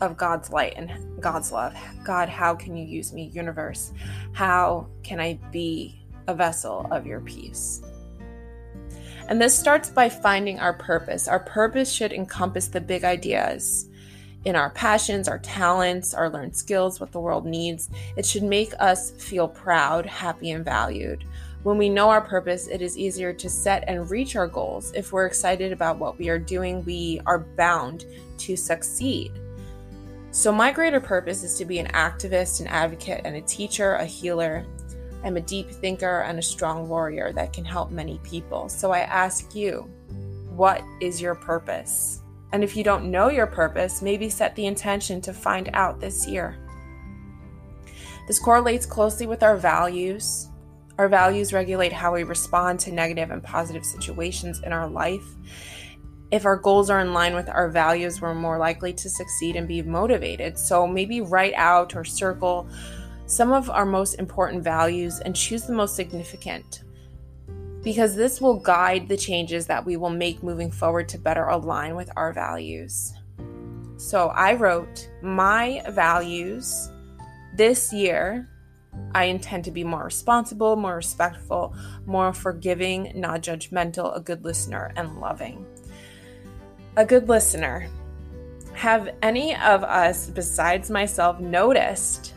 of 0.00 0.16
God's 0.16 0.50
light 0.50 0.74
and 0.76 1.20
God's 1.20 1.52
love. 1.52 1.74
God, 2.04 2.28
how 2.28 2.54
can 2.54 2.76
you 2.76 2.84
use 2.84 3.12
me, 3.12 3.30
universe? 3.32 3.92
How 4.32 4.88
can 5.02 5.20
I 5.20 5.38
be 5.52 6.04
a 6.26 6.34
vessel 6.34 6.86
of 6.90 7.06
your 7.06 7.20
peace? 7.20 7.82
And 9.28 9.40
this 9.40 9.56
starts 9.56 9.88
by 9.88 10.08
finding 10.08 10.58
our 10.58 10.72
purpose. 10.72 11.28
Our 11.28 11.40
purpose 11.40 11.90
should 11.90 12.12
encompass 12.12 12.66
the 12.68 12.80
big 12.80 13.04
ideas 13.04 13.88
in 14.44 14.56
our 14.56 14.70
passions, 14.70 15.28
our 15.28 15.38
talents, 15.38 16.14
our 16.14 16.28
learned 16.28 16.56
skills, 16.56 16.98
what 16.98 17.12
the 17.12 17.20
world 17.20 17.46
needs. 17.46 17.88
It 18.16 18.26
should 18.26 18.42
make 18.42 18.72
us 18.80 19.12
feel 19.12 19.46
proud, 19.46 20.04
happy, 20.04 20.50
and 20.50 20.64
valued. 20.64 21.24
When 21.62 21.78
we 21.78 21.88
know 21.88 22.10
our 22.10 22.20
purpose, 22.20 22.66
it 22.66 22.82
is 22.82 22.98
easier 22.98 23.32
to 23.32 23.48
set 23.48 23.84
and 23.86 24.10
reach 24.10 24.34
our 24.36 24.48
goals. 24.48 24.92
If 24.94 25.12
we're 25.12 25.26
excited 25.26 25.72
about 25.72 25.98
what 25.98 26.18
we 26.18 26.28
are 26.28 26.38
doing, 26.38 26.84
we 26.84 27.20
are 27.26 27.38
bound 27.38 28.06
to 28.38 28.56
succeed. 28.56 29.32
So, 30.32 30.50
my 30.50 30.72
greater 30.72 31.00
purpose 31.00 31.44
is 31.44 31.56
to 31.58 31.64
be 31.64 31.78
an 31.78 31.88
activist, 31.88 32.60
an 32.60 32.66
advocate, 32.66 33.20
and 33.24 33.36
a 33.36 33.42
teacher, 33.42 33.94
a 33.94 34.06
healer, 34.06 34.66
I'm 35.24 35.36
a 35.36 35.40
deep 35.40 35.70
thinker 35.70 36.22
and 36.22 36.38
a 36.38 36.42
strong 36.42 36.88
warrior 36.88 37.32
that 37.32 37.52
can 37.52 37.64
help 37.64 37.90
many 37.90 38.18
people. 38.24 38.68
So 38.68 38.90
I 38.90 39.00
ask 39.00 39.54
you, 39.54 39.88
what 40.50 40.82
is 41.00 41.20
your 41.20 41.34
purpose? 41.34 42.20
And 42.52 42.64
if 42.64 42.76
you 42.76 42.82
don't 42.84 43.10
know 43.10 43.28
your 43.28 43.46
purpose, 43.46 44.02
maybe 44.02 44.28
set 44.28 44.54
the 44.56 44.66
intention 44.66 45.20
to 45.22 45.32
find 45.32 45.70
out 45.74 46.00
this 46.00 46.26
year. 46.26 46.58
This 48.26 48.38
correlates 48.38 48.84
closely 48.84 49.26
with 49.26 49.42
our 49.42 49.56
values. 49.56 50.48
Our 50.98 51.08
values 51.08 51.52
regulate 51.52 51.92
how 51.92 52.12
we 52.12 52.22
respond 52.22 52.80
to 52.80 52.92
negative 52.92 53.30
and 53.30 53.42
positive 53.42 53.84
situations 53.84 54.60
in 54.64 54.72
our 54.72 54.88
life. 54.88 55.24
If 56.30 56.46
our 56.46 56.56
goals 56.56 56.90
are 56.90 57.00
in 57.00 57.12
line 57.12 57.34
with 57.34 57.48
our 57.48 57.68
values, 57.68 58.20
we're 58.20 58.34
more 58.34 58.58
likely 58.58 58.92
to 58.94 59.08
succeed 59.08 59.56
and 59.56 59.68
be 59.68 59.82
motivated. 59.82 60.58
So 60.58 60.86
maybe 60.86 61.20
write 61.20 61.54
out 61.54 61.94
or 61.94 62.04
circle 62.04 62.68
some 63.26 63.52
of 63.52 63.70
our 63.70 63.86
most 63.86 64.14
important 64.14 64.62
values 64.62 65.20
and 65.20 65.34
choose 65.34 65.64
the 65.64 65.72
most 65.72 65.96
significant 65.96 66.82
because 67.82 68.14
this 68.14 68.40
will 68.40 68.58
guide 68.58 69.08
the 69.08 69.16
changes 69.16 69.66
that 69.66 69.84
we 69.84 69.96
will 69.96 70.10
make 70.10 70.42
moving 70.42 70.70
forward 70.70 71.08
to 71.08 71.18
better 71.18 71.44
align 71.46 71.96
with 71.96 72.10
our 72.16 72.32
values. 72.32 73.12
So 73.96 74.28
I 74.28 74.54
wrote 74.54 75.08
my 75.22 75.82
values 75.90 76.90
this 77.56 77.92
year. 77.92 78.48
I 79.14 79.24
intend 79.24 79.64
to 79.64 79.70
be 79.70 79.84
more 79.84 80.04
responsible, 80.04 80.76
more 80.76 80.96
respectful, 80.96 81.74
more 82.06 82.32
forgiving, 82.32 83.12
not 83.14 83.42
judgmental, 83.42 84.16
a 84.16 84.20
good 84.20 84.44
listener, 84.44 84.92
and 84.96 85.20
loving. 85.20 85.66
A 86.96 87.04
good 87.04 87.28
listener. 87.28 87.88
Have 88.74 89.14
any 89.22 89.54
of 89.56 89.84
us, 89.84 90.28
besides 90.28 90.90
myself, 90.90 91.40
noticed 91.40 92.34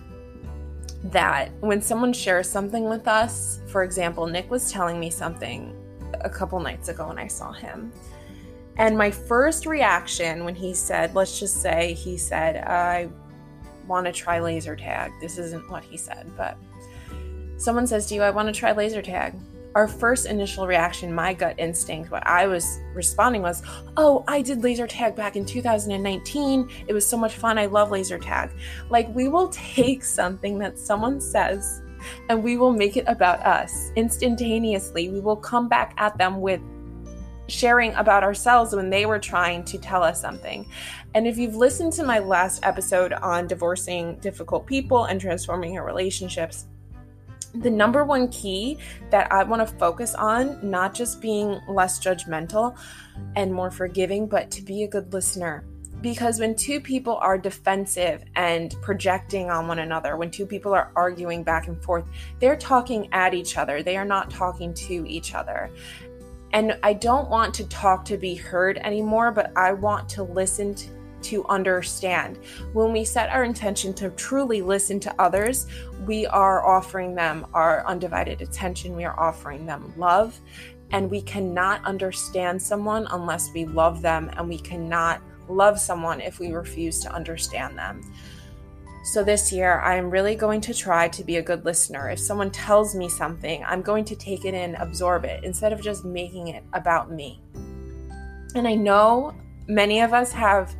that 1.05 1.51
when 1.61 1.81
someone 1.81 2.13
shares 2.13 2.49
something 2.49 2.89
with 2.89 3.07
us, 3.07 3.61
for 3.67 3.83
example, 3.83 4.27
Nick 4.27 4.49
was 4.49 4.71
telling 4.71 4.99
me 4.99 5.09
something 5.09 5.75
a 6.21 6.29
couple 6.29 6.59
nights 6.59 6.89
ago 6.89 7.07
when 7.07 7.19
I 7.19 7.27
saw 7.27 7.51
him. 7.51 7.91
And 8.77 8.97
my 8.97 9.11
first 9.11 9.65
reaction 9.65 10.43
when 10.43 10.55
he 10.55 10.73
said, 10.73 11.15
let's 11.15 11.39
just 11.39 11.61
say 11.61 11.93
he 11.93 12.17
said, 12.17 12.57
I 12.57 13.09
want 13.87 14.05
to 14.05 14.11
try 14.11 14.39
laser 14.39 14.75
tag. 14.75 15.11
This 15.21 15.37
isn't 15.37 15.69
what 15.69 15.83
he 15.83 15.97
said, 15.97 16.31
but 16.37 16.57
someone 17.57 17.87
says 17.87 18.07
to 18.07 18.15
you, 18.15 18.21
I 18.21 18.29
want 18.29 18.47
to 18.47 18.57
try 18.57 18.71
laser 18.71 19.01
tag 19.01 19.33
our 19.75 19.89
first 19.89 20.25
initial 20.25 20.65
reaction, 20.65 21.13
my 21.13 21.33
gut 21.33 21.55
instinct, 21.57 22.09
what 22.09 22.25
I 22.25 22.47
was 22.47 22.79
responding 22.93 23.41
was, 23.41 23.61
Oh, 23.97 24.23
I 24.25 24.41
did 24.41 24.63
laser 24.63 24.87
tag 24.87 25.15
back 25.15 25.35
in 25.35 25.45
2019. 25.45 26.69
It 26.87 26.93
was 26.93 27.05
so 27.05 27.17
much 27.17 27.35
fun. 27.35 27.59
I 27.59 27.65
love 27.65 27.91
laser 27.91 28.17
tag. 28.17 28.51
Like, 28.89 29.13
we 29.13 29.27
will 29.27 29.49
take 29.49 30.03
something 30.03 30.57
that 30.59 30.79
someone 30.79 31.19
says 31.19 31.81
and 32.29 32.41
we 32.41 32.55
will 32.55 32.71
make 32.71 32.95
it 32.95 33.03
about 33.07 33.39
us 33.39 33.91
instantaneously. 33.97 35.09
We 35.09 35.19
will 35.19 35.35
come 35.35 35.67
back 35.67 35.93
at 35.97 36.17
them 36.17 36.39
with 36.39 36.61
sharing 37.47 37.93
about 37.95 38.23
ourselves 38.23 38.75
when 38.75 38.89
they 38.89 39.05
were 39.05 39.19
trying 39.19 39.63
to 39.65 39.77
tell 39.77 40.03
us 40.03 40.19
something. 40.19 40.67
And 41.13 41.27
if 41.27 41.37
you've 41.37 41.55
listened 41.55 41.93
to 41.93 42.03
my 42.03 42.19
last 42.19 42.65
episode 42.65 43.13
on 43.13 43.47
divorcing 43.47 44.17
difficult 44.17 44.65
people 44.65 45.05
and 45.05 45.19
transforming 45.21 45.73
your 45.73 45.85
relationships, 45.85 46.65
the 47.61 47.69
number 47.69 48.03
one 48.03 48.27
key 48.29 48.77
that 49.11 49.31
I 49.31 49.43
want 49.43 49.65
to 49.65 49.75
focus 49.75 50.13
on, 50.15 50.59
not 50.61 50.93
just 50.93 51.21
being 51.21 51.59
less 51.67 51.99
judgmental 51.99 52.77
and 53.35 53.53
more 53.53 53.71
forgiving, 53.71 54.27
but 54.27 54.51
to 54.51 54.61
be 54.61 54.83
a 54.83 54.87
good 54.87 55.13
listener. 55.13 55.63
Because 56.01 56.39
when 56.39 56.55
two 56.55 56.81
people 56.81 57.15
are 57.15 57.37
defensive 57.37 58.23
and 58.35 58.75
projecting 58.81 59.49
on 59.49 59.67
one 59.67 59.79
another, 59.79 60.17
when 60.17 60.29
two 60.29 60.45
people 60.45 60.73
are 60.73 60.91
arguing 60.95 61.43
back 61.43 61.67
and 61.67 61.81
forth, 61.81 62.03
they're 62.39 62.57
talking 62.57 63.07
at 63.13 63.33
each 63.33 63.57
other. 63.57 63.81
They 63.81 63.97
are 63.97 64.05
not 64.05 64.29
talking 64.29 64.73
to 64.73 65.07
each 65.07 65.33
other. 65.33 65.71
And 66.55 66.79
I 66.83 66.93
don't 66.93 67.29
want 67.29 67.53
to 67.55 67.67
talk 67.67 68.05
to 68.05 68.17
be 68.17 68.33
heard 68.33 68.77
anymore, 68.77 69.29
but 69.29 69.51
I 69.57 69.73
want 69.73 70.07
to 70.09 70.23
listen 70.23 70.73
to 70.73 70.95
to 71.25 71.43
understand. 71.47 72.37
When 72.73 72.93
we 72.93 73.03
set 73.03 73.31
our 73.31 73.43
intention 73.43 73.95
to 73.95 74.11
truly 74.11 74.61
listen 74.61 74.99
to 75.01 75.15
others, 75.19 75.65
we 76.05 76.27
are 76.27 76.63
offering 76.63 77.15
them 77.15 77.47
our 77.55 77.83
undivided 77.87 78.43
attention, 78.43 78.95
we 78.95 79.05
are 79.05 79.19
offering 79.19 79.65
them 79.65 79.91
love, 79.97 80.39
and 80.91 81.09
we 81.09 81.23
cannot 81.23 81.83
understand 81.83 82.61
someone 82.61 83.07
unless 83.09 83.51
we 83.53 83.65
love 83.65 84.03
them, 84.03 84.29
and 84.37 84.47
we 84.47 84.59
cannot 84.59 85.19
love 85.49 85.79
someone 85.79 86.21
if 86.21 86.39
we 86.39 86.51
refuse 86.51 86.99
to 86.99 87.11
understand 87.11 87.75
them. 87.75 88.01
So, 89.05 89.23
this 89.23 89.53
year, 89.53 89.81
I'm 89.81 90.09
really 90.09 90.33
going 90.33 90.61
to 90.61 90.73
try 90.73 91.07
to 91.09 91.23
be 91.23 91.37
a 91.37 91.41
good 91.43 91.63
listener. 91.63 92.09
If 92.09 92.17
someone 92.17 92.49
tells 92.49 92.95
me 92.95 93.07
something, 93.07 93.63
I'm 93.63 93.83
going 93.83 94.03
to 94.05 94.15
take 94.15 94.45
it 94.45 94.55
in, 94.55 94.73
absorb 94.77 95.25
it, 95.25 95.43
instead 95.43 95.71
of 95.71 95.79
just 95.79 96.05
making 96.05 96.47
it 96.47 96.63
about 96.73 97.11
me. 97.11 97.39
And 98.55 98.67
I 98.67 98.73
know 98.73 99.35
many 99.67 100.01
of 100.01 100.11
us 100.11 100.31
have 100.31 100.73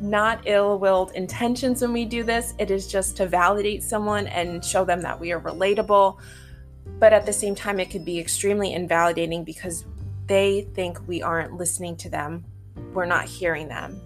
not 0.00 0.42
ill 0.46 0.80
willed 0.80 1.12
intentions 1.12 1.82
when 1.82 1.92
we 1.92 2.04
do 2.04 2.24
this. 2.24 2.52
It 2.58 2.72
is 2.72 2.88
just 2.88 3.16
to 3.18 3.28
validate 3.28 3.84
someone 3.84 4.26
and 4.26 4.64
show 4.64 4.84
them 4.84 5.00
that 5.02 5.20
we 5.20 5.30
are 5.30 5.40
relatable. 5.40 6.18
But 6.98 7.12
at 7.12 7.26
the 7.26 7.32
same 7.32 7.54
time, 7.54 7.78
it 7.78 7.90
could 7.90 8.04
be 8.04 8.18
extremely 8.18 8.72
invalidating 8.72 9.44
because 9.44 9.84
they 10.26 10.62
think 10.74 10.98
we 11.06 11.22
aren't 11.22 11.54
listening 11.54 11.96
to 11.98 12.10
them, 12.10 12.44
we're 12.92 13.06
not 13.06 13.26
hearing 13.26 13.68
them. 13.68 14.00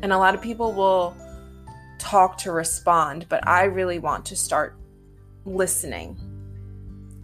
And 0.00 0.10
a 0.10 0.16
lot 0.16 0.34
of 0.34 0.40
people 0.40 0.72
will 0.72 1.14
talk 2.02 2.36
to 2.38 2.50
respond, 2.50 3.26
but 3.28 3.46
I 3.46 3.64
really 3.64 4.00
want 4.00 4.26
to 4.26 4.36
start 4.36 4.76
listening 5.44 6.18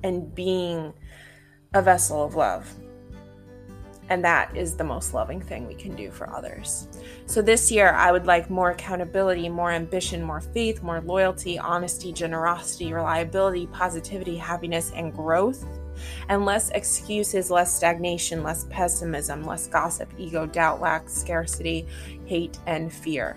and 0.04 0.32
being 0.35 0.94
a 1.75 1.82
vessel 1.82 2.25
of 2.25 2.37
love. 2.37 2.73
And 4.08 4.25
that 4.25 4.56
is 4.56 4.76
the 4.76 4.85
most 4.85 5.12
loving 5.12 5.42
thing 5.42 5.66
we 5.66 5.75
can 5.75 5.94
do 5.94 6.11
for 6.11 6.32
others. 6.32 6.88
So 7.26 7.42
this 7.42 7.70
year, 7.70 7.90
I 7.90 8.12
would 8.12 8.25
like 8.25 8.49
more 8.49 8.70
accountability, 8.70 9.49
more 9.49 9.73
ambition, 9.73 10.23
more 10.23 10.40
faith, 10.40 10.82
more 10.82 11.00
loyalty, 11.00 11.58
honesty, 11.58 12.12
generosity, 12.12 12.92
reliability, 12.92 13.66
positivity, 13.66 14.37
happiness, 14.37 14.92
and 14.94 15.12
growth. 15.12 15.66
And 16.28 16.47
less 16.47 16.70
excuses, 16.70 17.50
less 17.50 17.75
stagnation, 17.75 18.44
less 18.44 18.64
pessimism, 18.70 19.42
less 19.42 19.66
gossip, 19.66 20.11
ego, 20.16 20.47
doubt, 20.47 20.80
lack, 20.80 21.08
scarcity, 21.08 21.87
hate, 22.25 22.58
and 22.66 22.92
fear. 22.92 23.37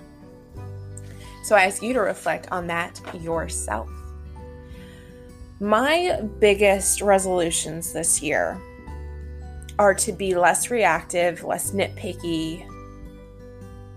So 1.43 1.55
I 1.55 1.65
ask 1.65 1.81
you 1.81 1.93
to 1.93 2.01
reflect 2.01 2.47
on 2.51 2.67
that 2.67 2.99
yourself. 3.21 3.89
My 5.59 6.21
biggest 6.39 7.01
resolutions 7.01 7.93
this 7.93 8.21
year 8.21 8.59
are 9.77 9.93
to 9.95 10.11
be 10.11 10.35
less 10.35 10.69
reactive, 10.69 11.43
less 11.43 11.71
nitpicky, 11.71 12.67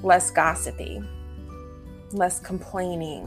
less 0.02 0.30
gossipy, 0.30 1.02
less 2.12 2.40
complaining, 2.40 3.26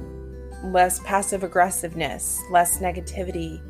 less 0.64 1.00
passive 1.00 1.44
aggressiveness, 1.44 2.42
less 2.52 2.80
negativity, 2.80 3.62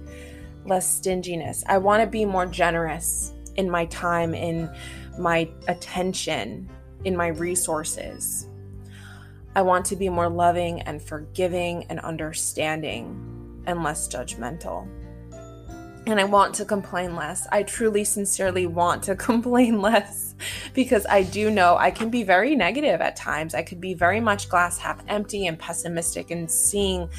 less 0.66 0.88
stinginess. 0.88 1.63
I 1.68 1.77
want 1.77 2.01
to 2.01 2.08
be 2.08 2.25
more 2.25 2.46
generous 2.46 3.34
in 3.56 3.70
my 3.70 3.86
time, 3.86 4.34
in 4.34 4.70
my 5.18 5.50
attention, 5.68 6.70
in 7.04 7.16
my 7.16 7.27
resources. 7.27 8.48
I 9.58 9.64
want 9.64 9.88
to 9.88 9.96
be 9.96 10.08
more 10.08 10.30
loving 10.30 10.82
and 10.84 11.02
forgiving 11.02 11.86
and 11.90 12.00
understanding 12.02 13.64
and 13.66 13.84
less 13.84 14.08
judgmental 14.08 14.88
and 16.06 16.22
I 16.22 16.24
want 16.24 16.56
to 16.56 16.66
complain 16.66 17.16
less. 17.16 17.48
I 17.52 17.64
truly, 17.64 18.06
sincerely 18.06 18.66
want 18.66 19.04
to 19.04 19.16
complain 19.30 19.82
less 19.82 20.36
because 20.74 21.06
I 21.06 21.24
do 21.24 21.52
know 21.52 21.76
I 21.78 21.92
can 21.92 22.10
be 22.10 22.24
very 22.24 22.56
negative 22.56 23.02
at 23.02 23.18
times. 23.18 23.54
I 23.54 23.62
could 23.62 23.82
be 23.82 23.94
very 23.94 24.22
much 24.22 24.48
glass 24.48 24.78
half 24.78 25.04
empty 25.10 25.48
and 25.48 25.60
pessimistic 25.60 26.32
and 26.32 26.50
seeing 26.50 27.10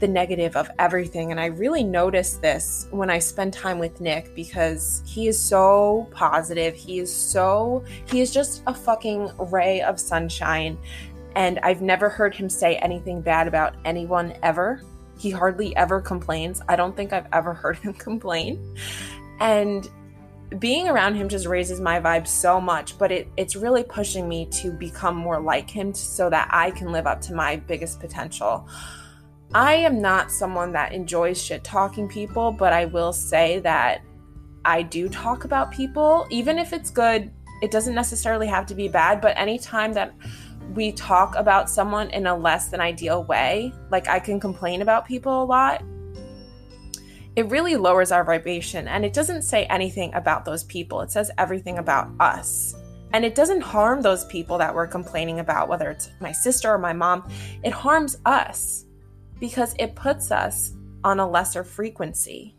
the 0.00 0.08
negative 0.08 0.56
of 0.56 0.70
everything. 0.78 1.30
And 1.30 1.40
I 1.40 1.46
really 1.46 1.82
notice 1.82 2.34
this 2.34 2.86
when 2.90 3.10
I 3.10 3.18
spend 3.18 3.52
time 3.52 3.78
with 3.78 4.00
Nick 4.00 4.34
because 4.34 5.02
he 5.06 5.26
is 5.26 5.40
so 5.40 6.06
positive. 6.12 6.74
He 6.74 6.98
is 6.98 7.12
so, 7.12 7.82
he 8.06 8.20
is 8.20 8.30
just 8.30 8.62
a 8.66 8.74
fucking 8.74 9.30
ray 9.50 9.80
of 9.80 9.98
sunshine. 9.98 10.78
And 11.34 11.58
I've 11.60 11.82
never 11.82 12.08
heard 12.08 12.34
him 12.34 12.48
say 12.48 12.76
anything 12.76 13.20
bad 13.20 13.48
about 13.48 13.76
anyone 13.84 14.34
ever. 14.42 14.82
He 15.18 15.30
hardly 15.30 15.74
ever 15.76 16.00
complains. 16.00 16.62
I 16.68 16.76
don't 16.76 16.96
think 16.96 17.12
I've 17.12 17.26
ever 17.32 17.54
heard 17.62 17.78
him 17.78 17.94
complain. 17.94 18.76
And 19.40 19.88
being 20.58 20.88
around 20.88 21.14
him 21.14 21.28
just 21.28 21.46
raises 21.46 21.80
my 21.80 22.00
vibe 22.00 22.26
so 22.26 22.60
much, 22.60 22.96
but 22.96 23.12
it, 23.12 23.28
it's 23.36 23.54
really 23.54 23.82
pushing 23.82 24.28
me 24.28 24.46
to 24.46 24.70
become 24.70 25.14
more 25.14 25.40
like 25.40 25.68
him 25.68 25.92
so 25.92 26.30
that 26.30 26.48
I 26.50 26.70
can 26.70 26.90
live 26.90 27.06
up 27.06 27.20
to 27.22 27.34
my 27.34 27.56
biggest 27.56 28.00
potential. 28.00 28.66
I 29.54 29.74
am 29.74 30.00
not 30.00 30.30
someone 30.30 30.72
that 30.72 30.92
enjoys 30.92 31.42
shit 31.42 31.64
talking 31.64 32.08
people, 32.08 32.52
but 32.52 32.72
I 32.72 32.86
will 32.86 33.12
say 33.12 33.58
that 33.60 34.02
I 34.64 34.82
do 34.82 35.08
talk 35.08 35.44
about 35.44 35.70
people, 35.70 36.26
even 36.30 36.58
if 36.58 36.72
it's 36.72 36.90
good. 36.90 37.30
It 37.62 37.70
doesn't 37.70 37.94
necessarily 37.94 38.46
have 38.46 38.66
to 38.66 38.74
be 38.74 38.88
bad, 38.88 39.20
but 39.20 39.36
anytime 39.36 39.92
that 39.94 40.14
we 40.74 40.92
talk 40.92 41.34
about 41.36 41.70
someone 41.70 42.10
in 42.10 42.26
a 42.26 42.36
less 42.36 42.68
than 42.68 42.80
ideal 42.80 43.24
way, 43.24 43.72
like 43.90 44.08
I 44.08 44.18
can 44.18 44.38
complain 44.40 44.82
about 44.82 45.06
people 45.06 45.42
a 45.42 45.44
lot, 45.44 45.82
it 47.38 47.46
really 47.50 47.76
lowers 47.76 48.10
our 48.10 48.24
vibration 48.24 48.88
and 48.88 49.04
it 49.04 49.12
doesn't 49.12 49.42
say 49.42 49.64
anything 49.66 50.12
about 50.14 50.44
those 50.44 50.64
people. 50.64 51.00
It 51.02 51.12
says 51.12 51.30
everything 51.38 51.78
about 51.78 52.10
us. 52.18 52.74
And 53.12 53.24
it 53.24 53.36
doesn't 53.36 53.60
harm 53.60 54.02
those 54.02 54.24
people 54.24 54.58
that 54.58 54.74
we're 54.74 54.88
complaining 54.88 55.38
about, 55.38 55.68
whether 55.68 55.88
it's 55.88 56.10
my 56.20 56.32
sister 56.32 56.68
or 56.68 56.78
my 56.78 56.92
mom. 56.92 57.30
It 57.62 57.72
harms 57.72 58.18
us 58.26 58.86
because 59.38 59.74
it 59.78 59.94
puts 59.94 60.32
us 60.32 60.72
on 61.04 61.20
a 61.20 61.30
lesser 61.30 61.62
frequency. 61.62 62.56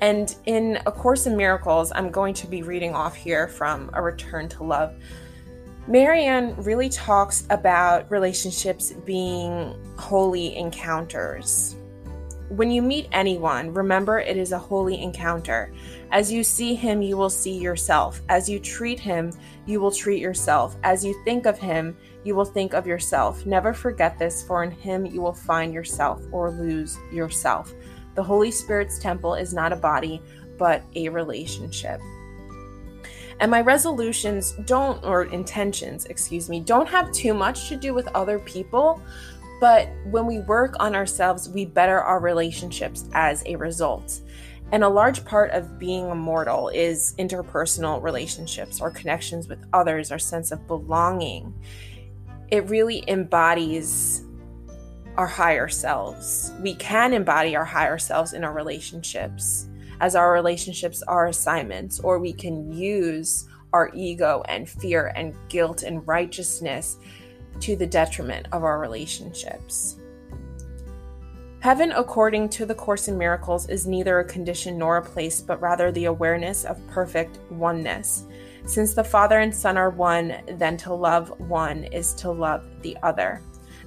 And 0.00 0.34
in 0.44 0.80
A 0.84 0.90
Course 0.90 1.26
in 1.26 1.36
Miracles, 1.36 1.92
I'm 1.94 2.10
going 2.10 2.34
to 2.34 2.46
be 2.48 2.62
reading 2.62 2.92
off 2.92 3.14
here 3.14 3.46
from 3.46 3.88
A 3.94 4.02
Return 4.02 4.48
to 4.48 4.64
Love. 4.64 4.94
Marianne 5.86 6.56
really 6.62 6.88
talks 6.88 7.46
about 7.50 8.10
relationships 8.10 8.94
being 9.04 9.76
holy 9.98 10.56
encounters. 10.56 11.76
When 12.48 12.70
you 12.70 12.80
meet 12.80 13.08
anyone, 13.12 13.74
remember 13.74 14.18
it 14.18 14.38
is 14.38 14.52
a 14.52 14.58
holy 14.58 15.02
encounter. 15.02 15.74
As 16.10 16.32
you 16.32 16.42
see 16.42 16.74
him, 16.74 17.02
you 17.02 17.18
will 17.18 17.28
see 17.28 17.58
yourself. 17.58 18.22
As 18.30 18.48
you 18.48 18.58
treat 18.60 18.98
him, 18.98 19.30
you 19.66 19.78
will 19.78 19.90
treat 19.90 20.20
yourself. 20.20 20.74
As 20.84 21.04
you 21.04 21.20
think 21.24 21.44
of 21.44 21.58
him, 21.58 21.96
you 22.22 22.34
will 22.34 22.44
think 22.46 22.72
of 22.72 22.86
yourself. 22.86 23.44
Never 23.44 23.74
forget 23.74 24.18
this, 24.18 24.42
for 24.42 24.62
in 24.62 24.70
him 24.70 25.04
you 25.04 25.20
will 25.20 25.34
find 25.34 25.74
yourself 25.74 26.22
or 26.32 26.50
lose 26.50 26.98
yourself. 27.12 27.74
The 28.14 28.22
Holy 28.22 28.50
Spirit's 28.50 28.98
temple 28.98 29.34
is 29.34 29.52
not 29.52 29.72
a 29.72 29.76
body, 29.76 30.22
but 30.56 30.82
a 30.94 31.10
relationship. 31.10 32.00
And 33.40 33.50
my 33.50 33.60
resolutions 33.60 34.52
don't, 34.64 35.04
or 35.04 35.24
intentions, 35.24 36.06
excuse 36.06 36.48
me, 36.48 36.60
don't 36.60 36.88
have 36.88 37.12
too 37.12 37.34
much 37.34 37.68
to 37.68 37.76
do 37.76 37.94
with 37.94 38.08
other 38.14 38.38
people. 38.38 39.00
But 39.60 39.88
when 40.10 40.26
we 40.26 40.40
work 40.40 40.76
on 40.80 40.94
ourselves, 40.94 41.48
we 41.48 41.64
better 41.64 42.00
our 42.00 42.20
relationships 42.20 43.08
as 43.12 43.42
a 43.46 43.56
result. 43.56 44.20
And 44.72 44.82
a 44.82 44.88
large 44.88 45.24
part 45.24 45.50
of 45.52 45.78
being 45.78 46.08
immortal 46.08 46.68
is 46.68 47.14
interpersonal 47.18 48.02
relationships 48.02 48.80
or 48.80 48.90
connections 48.90 49.46
with 49.46 49.64
others, 49.72 50.10
our 50.10 50.18
sense 50.18 50.50
of 50.52 50.66
belonging. 50.66 51.54
It 52.48 52.68
really 52.68 53.04
embodies 53.08 54.24
our 55.16 55.26
higher 55.26 55.68
selves. 55.68 56.52
We 56.60 56.74
can 56.74 57.12
embody 57.12 57.54
our 57.56 57.64
higher 57.64 57.98
selves 57.98 58.32
in 58.32 58.42
our 58.42 58.52
relationships 58.52 59.68
as 60.00 60.14
our 60.16 60.32
relationships 60.32 61.02
are 61.02 61.26
assignments, 61.26 62.00
or 62.00 62.18
we 62.18 62.32
can 62.32 62.72
use 62.72 63.48
our 63.72 63.90
ego 63.94 64.42
and 64.48 64.68
fear 64.68 65.12
and 65.16 65.34
guilt 65.48 65.82
and 65.82 66.06
righteousness 66.06 66.98
to 67.60 67.76
the 67.76 67.86
detriment 67.86 68.46
of 68.52 68.64
our 68.64 68.78
relationships. 68.78 69.96
Heaven, 71.60 71.92
according 71.92 72.50
to 72.50 72.66
the 72.66 72.74
Course 72.74 73.08
in 73.08 73.16
Miracles, 73.16 73.68
is 73.70 73.86
neither 73.86 74.18
a 74.18 74.24
condition 74.24 74.76
nor 74.76 74.98
a 74.98 75.02
place, 75.02 75.40
but 75.40 75.62
rather 75.62 75.90
the 75.90 76.04
awareness 76.04 76.64
of 76.64 76.86
perfect 76.88 77.38
oneness. 77.50 78.24
Since 78.66 78.92
the 78.92 79.02
Father 79.02 79.40
and 79.40 79.54
Son 79.54 79.78
are 79.78 79.88
one, 79.88 80.36
then 80.58 80.76
to 80.78 80.92
love 80.92 81.32
one 81.48 81.84
is 81.84 82.12
to 82.16 82.30
love 82.30 82.66
the 82.82 82.98
other. 83.02 83.40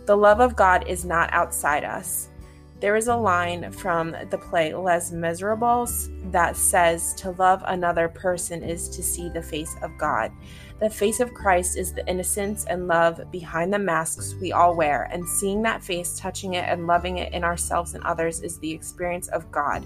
The 0.06 0.18
love 0.18 0.40
of 0.40 0.56
God 0.56 0.88
is 0.88 1.06
not 1.06 1.32
outside 1.34 1.84
us. 1.84 2.30
There 2.80 2.96
is 2.96 3.08
a 3.08 3.16
line 3.16 3.72
from 3.72 4.16
the 4.30 4.38
play 4.38 4.72
Les 4.72 5.12
Miserables 5.12 6.10
that 6.32 6.56
says, 6.56 7.16
To 7.16 7.32
love 7.32 7.64
another 7.66 8.08
person 8.08 8.62
is 8.62 8.88
to 8.90 9.02
see 9.02 9.30
the 9.30 9.42
face 9.42 9.76
of 9.82 9.98
God. 9.98 10.32
The 10.80 10.90
face 10.90 11.20
of 11.20 11.34
Christ 11.34 11.76
is 11.76 11.92
the 11.92 12.08
innocence 12.08 12.66
and 12.66 12.88
love 12.88 13.32
behind 13.32 13.74
the 13.74 13.80
masks 13.80 14.36
we 14.40 14.52
all 14.52 14.76
wear, 14.76 15.10
and 15.12 15.28
seeing 15.28 15.64
that 15.64 15.84
face, 15.84 16.20
touching 16.20 16.54
it, 16.54 16.66
and 16.68 16.86
loving 16.86 17.18
it 17.18 17.34
in 17.34 17.44
ourselves 17.44 17.96
and 17.96 18.04
others 18.04 18.42
is 18.42 18.60
the 18.60 18.72
experience 18.72 19.28
of 19.30 19.52
God. 19.52 19.84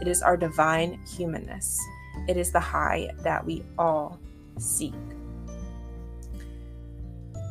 It 0.00 0.08
is 0.08 0.20
our 0.20 0.36
divine 0.36 0.98
humanness. 1.16 1.78
It 2.26 2.36
is 2.36 2.50
the 2.50 2.58
high 2.58 3.10
that 3.18 3.46
we 3.46 3.62
all 3.78 4.18
seek. 4.58 4.94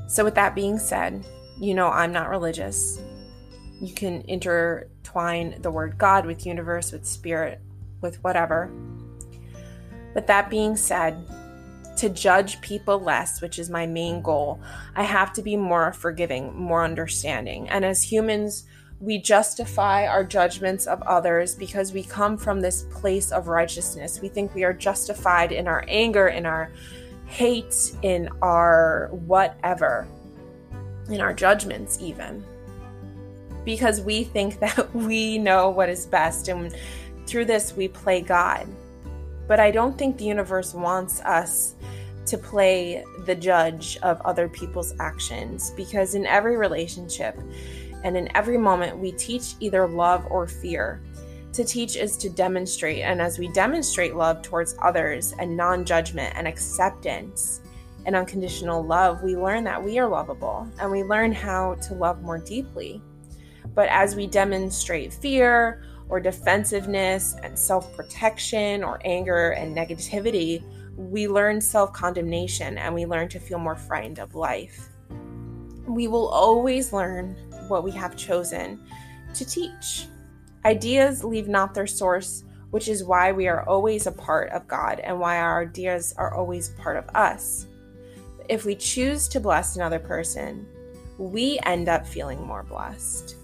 So, 0.10 0.26
with 0.26 0.36
that 0.36 0.54
being 0.54 0.78
said, 0.78 1.26
you 1.62 1.74
know 1.76 1.88
I'm 1.88 2.12
not 2.12 2.30
religious 2.30 3.00
you 3.82 3.94
can 3.94 4.22
intertwine 4.28 5.60
the 5.62 5.72
word 5.72 5.98
God 5.98 6.26
with 6.26 6.46
universe, 6.46 6.92
with 6.92 7.06
spirit, 7.06 7.60
with 8.00 8.24
whatever. 8.24 8.72
But 10.14 10.28
that 10.28 10.50
being 10.50 10.78
said, 10.78 11.26
to 11.98 12.10
judge 12.10 12.62
people 12.62 13.00
less, 13.00 13.42
which 13.42 13.60
is 13.60 13.70
my 13.70 13.86
main 13.86 14.22
goal, 14.22 14.62
I 14.96 15.04
have 15.04 15.34
to 15.34 15.42
be 15.42 15.58
more 15.58 15.94
forgiving, 15.94 16.56
more 16.56 16.84
understanding. 16.84 17.70
And 17.70 17.84
as 17.84 18.02
humans, 18.02 18.66
we 19.00 19.18
justify 19.18 20.06
our 20.06 20.24
judgments 20.24 20.86
of 20.86 21.02
others 21.04 21.56
because 21.56 21.92
we 21.92 22.04
come 22.04 22.38
from 22.38 22.62
this 22.62 22.84
place 22.92 23.32
of 23.32 23.48
righteousness. 23.48 24.22
We 24.22 24.30
think 24.30 24.54
we 24.54 24.64
are 24.64 24.74
justified 24.74 25.52
in 25.52 25.68
our 25.68 25.84
anger, 25.88 26.28
in 26.28 26.46
our 26.46 26.72
hate, 27.26 27.94
in 28.04 28.30
our 28.42 29.10
whatever, 29.12 30.08
in 31.10 31.20
our 31.20 31.34
judgments, 31.34 31.98
even 32.00 32.46
because 33.66 34.02
we 34.02 34.24
think 34.24 34.60
that 34.62 34.94
we 34.96 35.38
know 35.38 35.70
what 35.70 35.90
is 35.90 36.06
best 36.06 36.48
and 36.48 36.76
through 37.26 37.46
this 37.46 37.76
we 37.76 37.88
play 37.88 38.22
God. 38.22 38.68
But 39.48 39.60
I 39.60 39.72
don't 39.72 39.98
think 39.98 40.18
the 40.18 40.26
universe 40.26 40.74
wants 40.74 41.22
us 41.22 41.76
to 42.26 42.38
play 42.38 43.04
the 43.26 43.36
judge 43.36 43.98
of 43.98 44.22
other 44.22 44.48
people's 44.48 44.94
actions 45.00 45.72
because 45.76 46.16
in 46.16 46.26
every 46.26 46.56
relationship 46.56 47.38
and 48.04 48.16
in 48.16 48.36
every 48.36 48.58
moment 48.58 48.98
we 48.98 49.12
teach 49.12 49.56
either 49.60 49.88
love 49.88 50.26
or 50.30 50.48
fear. 50.48 51.02
To 51.54 51.66
teach 51.66 51.98
is 51.98 52.16
to 52.18 52.30
demonstrate, 52.30 53.02
and 53.02 53.22
as 53.22 53.38
we 53.38 53.50
demonstrate 53.50 54.16
love 54.16 54.42
towards 54.42 54.78
others 54.82 55.34
and 55.38 55.58
non 55.58 55.84
judgment 55.84 56.34
and 56.38 56.48
acceptance 56.48 57.60
and 58.06 58.16
unconditional 58.16 58.84
love, 58.84 59.22
we 59.22 59.36
learn 59.36 59.66
that 59.66 59.84
we 59.84 60.00
are 60.00 60.08
lovable 60.08 60.68
and 60.80 60.90
we 60.90 61.04
learn 61.04 61.34
how 61.34 61.76
to 61.76 61.94
love 61.94 62.24
more 62.24 62.38
deeply. 62.38 63.02
But 63.74 63.90
as 63.90 64.16
we 64.16 64.28
demonstrate 64.28 65.14
fear 65.14 65.84
or 66.10 66.20
defensiveness 66.20 67.36
and 67.42 67.58
self 67.58 67.96
protection 67.96 68.84
or 68.84 69.00
anger 69.06 69.52
and 69.52 69.76
negativity, 69.76 70.64
we 70.98 71.28
learn 71.28 71.62
self 71.62 71.94
condemnation 71.94 72.78
and 72.78 72.94
we 72.94 73.06
learn 73.06 73.30
to 73.30 73.40
feel 73.40 73.60
more 73.60 73.76
frightened 73.76 74.20
of 74.20 74.36
life. 74.36 74.90
We 75.88 76.08
will 76.08 76.28
always 76.28 76.94
learn 76.94 77.36
what 77.68 77.84
we 77.84 77.92
have 77.92 78.16
chosen 78.16 78.82
to 79.34 79.46
teach. 79.46 80.08
Ideas 80.66 81.24
leave 81.24 81.48
not 81.48 81.74
their 81.74 81.88
source, 81.88 82.44
which 82.70 82.88
is 82.88 83.04
why 83.04 83.32
we 83.32 83.48
are 83.48 83.68
always 83.68 84.06
a 84.06 84.12
part 84.12 84.50
of 84.52 84.68
God 84.68 85.00
and 85.00 85.20
why 85.20 85.38
our 85.38 85.64
ideas 85.64 86.14
are 86.18 86.34
always 86.34 86.70
part 86.70 86.98
of 86.98 87.08
us. 87.16 87.66
If 88.50 88.66
we 88.66 88.76
choose 88.76 89.28
to 89.30 89.40
bless 89.40 89.76
another 89.76 90.00
person, 90.00 90.68
we 91.18 91.60
end 91.64 91.90
up 91.90 92.06
feeling 92.06 92.42
more 92.46 92.64
blessed. 92.64 93.36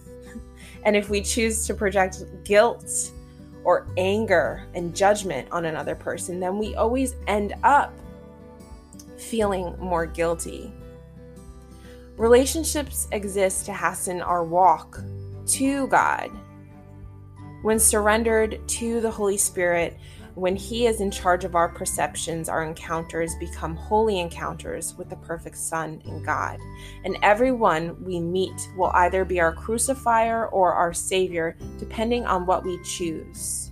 And 0.83 0.95
if 0.95 1.09
we 1.09 1.21
choose 1.21 1.65
to 1.67 1.73
project 1.73 2.23
guilt 2.43 3.11
or 3.63 3.87
anger 3.97 4.67
and 4.73 4.95
judgment 4.95 5.47
on 5.51 5.65
another 5.65 5.95
person, 5.95 6.39
then 6.39 6.57
we 6.57 6.75
always 6.75 7.15
end 7.27 7.53
up 7.63 7.93
feeling 9.17 9.75
more 9.79 10.05
guilty. 10.05 10.71
Relationships 12.17 13.07
exist 13.11 13.65
to 13.65 13.73
hasten 13.73 14.21
our 14.21 14.43
walk 14.43 15.01
to 15.47 15.87
God. 15.87 16.31
When 17.61 17.79
surrendered 17.79 18.65
to 18.67 19.01
the 19.01 19.11
Holy 19.11 19.37
Spirit, 19.37 19.97
when 20.37 20.55
He 20.55 20.85
is 20.85 21.01
in 21.01 21.09
charge 21.09 21.43
of 21.45 21.55
our 21.55 21.67
perceptions, 21.67 22.47
our 22.47 22.63
encounters 22.63 23.33
become 23.39 23.75
holy 23.75 24.19
encounters 24.19 24.93
with 24.95 25.09
the 25.09 25.15
perfect 25.15 25.57
Son 25.57 25.99
in 26.05 26.21
God. 26.21 26.59
And 27.03 27.17
everyone 27.23 28.03
we 28.03 28.19
meet 28.19 28.69
will 28.77 28.91
either 28.93 29.25
be 29.25 29.39
our 29.39 29.53
crucifier 29.53 30.47
or 30.49 30.73
our 30.73 30.93
Savior, 30.93 31.57
depending 31.79 32.27
on 32.27 32.45
what 32.45 32.63
we 32.63 32.79
choose. 32.83 33.71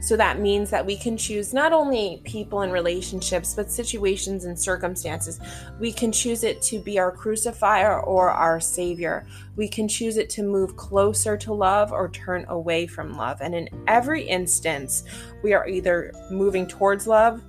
So 0.00 0.16
that 0.16 0.38
means 0.38 0.68
that 0.68 0.84
we 0.84 0.96
can 0.96 1.16
choose 1.16 1.54
not 1.54 1.72
only 1.72 2.20
people 2.24 2.60
and 2.60 2.72
relationships, 2.72 3.54
but 3.54 3.70
situations 3.70 4.44
and 4.44 4.58
circumstances. 4.58 5.40
We 5.80 5.92
can 5.92 6.12
choose 6.12 6.44
it 6.44 6.60
to 6.62 6.78
be 6.78 6.98
our 6.98 7.10
crucifier 7.10 8.00
or 8.00 8.28
our 8.30 8.60
savior. 8.60 9.26
We 9.56 9.66
can 9.66 9.88
choose 9.88 10.18
it 10.18 10.28
to 10.30 10.42
move 10.42 10.76
closer 10.76 11.38
to 11.38 11.54
love 11.54 11.90
or 11.90 12.10
turn 12.10 12.44
away 12.48 12.86
from 12.86 13.16
love. 13.16 13.38
And 13.40 13.54
in 13.54 13.68
every 13.86 14.22
instance, 14.22 15.04
we 15.42 15.54
are 15.54 15.66
either 15.66 16.12
moving 16.30 16.66
towards 16.66 17.06
love 17.06 17.42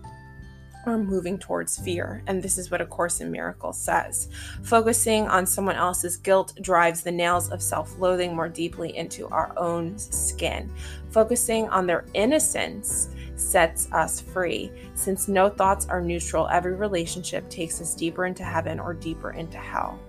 or 0.85 0.97
moving 0.97 1.37
towards 1.37 1.77
fear. 1.77 2.23
And 2.27 2.41
this 2.41 2.57
is 2.57 2.71
what 2.71 2.81
A 2.81 2.85
Course 2.85 3.21
in 3.21 3.31
Miracles 3.31 3.77
says. 3.77 4.29
Focusing 4.63 5.27
on 5.27 5.45
someone 5.45 5.75
else's 5.75 6.17
guilt 6.17 6.53
drives 6.61 7.01
the 7.01 7.11
nails 7.11 7.49
of 7.49 7.61
self 7.61 7.97
loathing 7.99 8.35
more 8.35 8.49
deeply 8.49 8.95
into 8.95 9.27
our 9.29 9.53
own 9.57 9.97
skin. 9.97 10.71
Focusing 11.11 11.69
on 11.69 11.87
their 11.87 12.05
innocence 12.13 13.09
sets 13.35 13.91
us 13.91 14.21
free. 14.21 14.71
Since 14.93 15.27
no 15.27 15.49
thoughts 15.49 15.87
are 15.87 16.01
neutral, 16.01 16.47
every 16.47 16.75
relationship 16.75 17.49
takes 17.49 17.81
us 17.81 17.95
deeper 17.95 18.25
into 18.25 18.43
heaven 18.43 18.79
or 18.79 18.93
deeper 18.93 19.31
into 19.31 19.57
hell. 19.57 19.99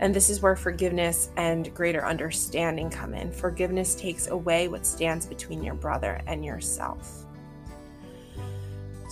And 0.00 0.14
this 0.14 0.30
is 0.30 0.40
where 0.40 0.54
forgiveness 0.54 1.30
and 1.36 1.74
greater 1.74 2.04
understanding 2.06 2.88
come 2.88 3.14
in. 3.14 3.32
Forgiveness 3.32 3.94
takes 3.96 4.28
away 4.28 4.68
what 4.68 4.86
stands 4.86 5.26
between 5.26 5.62
your 5.62 5.74
brother 5.74 6.20
and 6.26 6.44
yourself. 6.44 7.24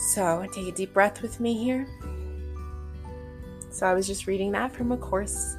So 0.07 0.47
take 0.53 0.69
a 0.69 0.73
deep 0.73 0.95
breath 0.95 1.21
with 1.21 1.41
me 1.41 1.55
here. 1.55 1.87
So 3.71 3.87
I 3.87 3.93
was 3.93 4.07
just 4.07 4.29
reading 4.29 4.53
that 4.53 4.73
from 4.73 4.93
A 4.93 4.97
Course 4.97 5.57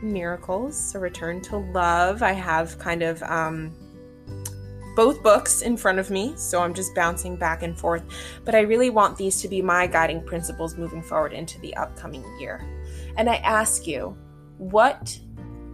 Miracles, 0.00 0.94
A 0.94 0.98
Return 0.98 1.42
to 1.42 1.58
Love. 1.58 2.22
I 2.22 2.32
have 2.32 2.78
kind 2.78 3.02
of 3.02 3.22
um, 3.22 3.72
both 4.96 5.22
books 5.22 5.60
in 5.60 5.76
front 5.76 5.98
of 5.98 6.10
me, 6.10 6.32
so 6.34 6.62
I'm 6.62 6.72
just 6.72 6.94
bouncing 6.94 7.36
back 7.36 7.62
and 7.62 7.78
forth. 7.78 8.02
But 8.46 8.54
I 8.54 8.60
really 8.60 8.88
want 8.88 9.18
these 9.18 9.40
to 9.42 9.48
be 9.48 9.60
my 9.60 9.86
guiding 9.86 10.24
principles 10.24 10.78
moving 10.78 11.02
forward 11.02 11.34
into 11.34 11.60
the 11.60 11.76
upcoming 11.76 12.24
year. 12.40 12.66
And 13.18 13.28
I 13.28 13.36
ask 13.36 13.86
you, 13.86 14.16
what 14.56 15.16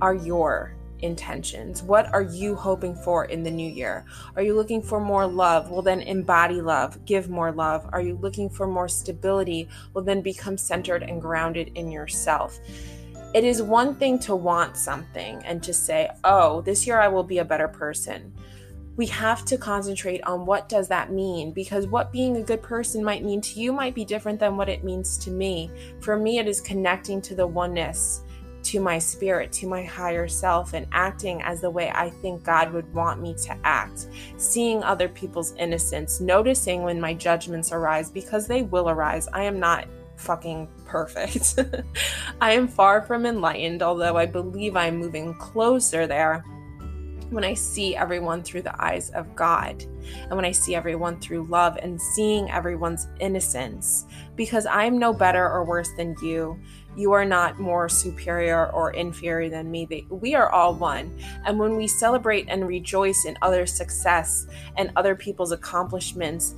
are 0.03 0.15
your 0.15 0.76
intentions? 1.01 1.83
What 1.83 2.13
are 2.13 2.23
you 2.23 2.55
hoping 2.55 2.95
for 2.95 3.25
in 3.27 3.43
the 3.43 3.51
new 3.51 3.71
year? 3.71 4.05
Are 4.35 4.43
you 4.43 4.55
looking 4.55 4.83
for 4.83 5.01
more 5.01 5.27
love? 5.27 5.71
Well, 5.71 5.83
then 5.83 6.01
embody 6.01 6.61
love, 6.61 7.05
give 7.05 7.29
more 7.29 7.53
love. 7.53 7.89
Are 7.93 8.01
you 8.01 8.19
looking 8.21 8.49
for 8.49 8.67
more 8.67 8.89
stability? 8.89 9.69
Well, 9.93 10.05
then 10.05 10.23
become 10.23 10.57
centered 10.57 11.03
and 11.03 11.21
grounded 11.21 11.73
in 11.75 11.91
yourself. 11.91 12.59
It 13.35 13.45
is 13.45 13.61
one 13.61 13.97
thing 13.97 14.19
to 14.21 14.35
want 14.35 14.77
something 14.77 15.43
and 15.45 15.63
to 15.63 15.75
say, 15.75 16.11
"Oh, 16.25 16.63
this 16.63 16.87
year 16.87 16.99
I 17.01 17.09
will 17.09 17.25
be 17.25 17.39
a 17.39 17.45
better 17.45 17.69
person." 17.69 18.33
We 18.97 19.07
have 19.09 19.45
to 19.47 19.59
concentrate 19.59 20.23
on 20.23 20.47
what 20.47 20.71
does 20.71 20.89
that 20.89 21.13
mean 21.13 21.53
because 21.53 21.87
what 21.87 22.13
being 22.13 22.39
a 22.39 22.43
good 22.43 22.63
person 22.63 23.05
might 23.05 23.23
mean 23.23 23.43
to 23.43 23.61
you 23.61 23.73
might 23.73 23.95
be 23.95 24.07
different 24.07 24.41
than 24.41 24.57
what 24.57 24.71
it 24.71 24.85
means 24.85 25.19
to 25.19 25.31
me. 25.31 25.71
For 26.01 26.17
me 26.17 26.39
it 26.39 26.49
is 26.49 26.63
connecting 26.63 27.21
to 27.23 27.35
the 27.35 27.47
oneness 27.47 28.23
to 28.67 28.81
my 28.81 28.99
spirit, 28.99 29.53
to 29.53 29.67
my 29.67 29.85
higher 29.85 30.27
self, 30.27 30.73
and 30.73 30.87
acting 30.93 31.41
as 31.43 31.61
the 31.61 31.71
way 31.71 31.91
I 31.95 32.11
think 32.11 32.43
God 32.45 32.73
would 32.73 32.93
want 32.93 33.21
me 33.21 33.35
to 33.45 33.57
act. 33.65 34.09
Seeing 34.37 34.83
other 34.83 35.09
people's 35.09 35.55
innocence, 35.55 36.21
noticing 36.21 36.83
when 36.83 37.01
my 37.01 37.15
judgments 37.15 37.73
arise 37.73 38.11
because 38.11 38.47
they 38.47 38.63
will 38.63 38.91
arise. 38.91 39.29
I 39.33 39.45
am 39.45 39.61
not 39.61 39.87
fucking 40.17 40.69
perfect. 40.85 41.59
I 42.41 42.53
am 42.53 42.67
far 42.67 43.03
from 43.03 43.25
enlightened, 43.25 43.83
although 43.83 44.17
I 44.17 44.27
believe 44.27 44.77
I'm 44.77 44.97
moving 44.97 45.35
closer 45.35 46.07
there 46.07 46.45
when 47.31 47.45
I 47.45 47.55
see 47.55 47.97
everyone 47.97 48.43
through 48.43 48.63
the 48.63 48.83
eyes 48.83 49.11
of 49.11 49.35
God 49.35 49.85
and 50.09 50.37
when 50.37 50.45
I 50.45 50.53
see 50.53 50.75
everyone 50.75 51.21
through 51.21 51.47
love 51.47 51.77
and 51.83 52.01
seeing 52.01 52.51
everyone's 52.51 53.09
innocence 53.21 54.07
because 54.37 54.67
I'm 54.67 54.99
no 54.99 55.13
better 55.13 55.45
or 55.49 55.65
worse 55.65 55.91
than 55.97 56.15
you 56.23 56.59
you 56.97 57.13
are 57.13 57.25
not 57.25 57.61
more 57.61 57.89
superior 57.89 58.71
or 58.73 58.93
inferior 58.93 59.51
than 59.51 59.71
me. 59.71 60.07
We 60.11 60.35
are 60.35 60.49
all 60.51 60.75
one. 60.75 61.17
And 61.45 61.59
when 61.59 61.77
we 61.77 61.87
celebrate 61.87 62.47
and 62.49 62.67
rejoice 62.67 63.27
in 63.27 63.37
others' 63.43 63.73
success 63.73 64.47
and 64.77 64.91
other 64.97 65.15
people's 65.15 65.53
accomplishments, 65.53 66.55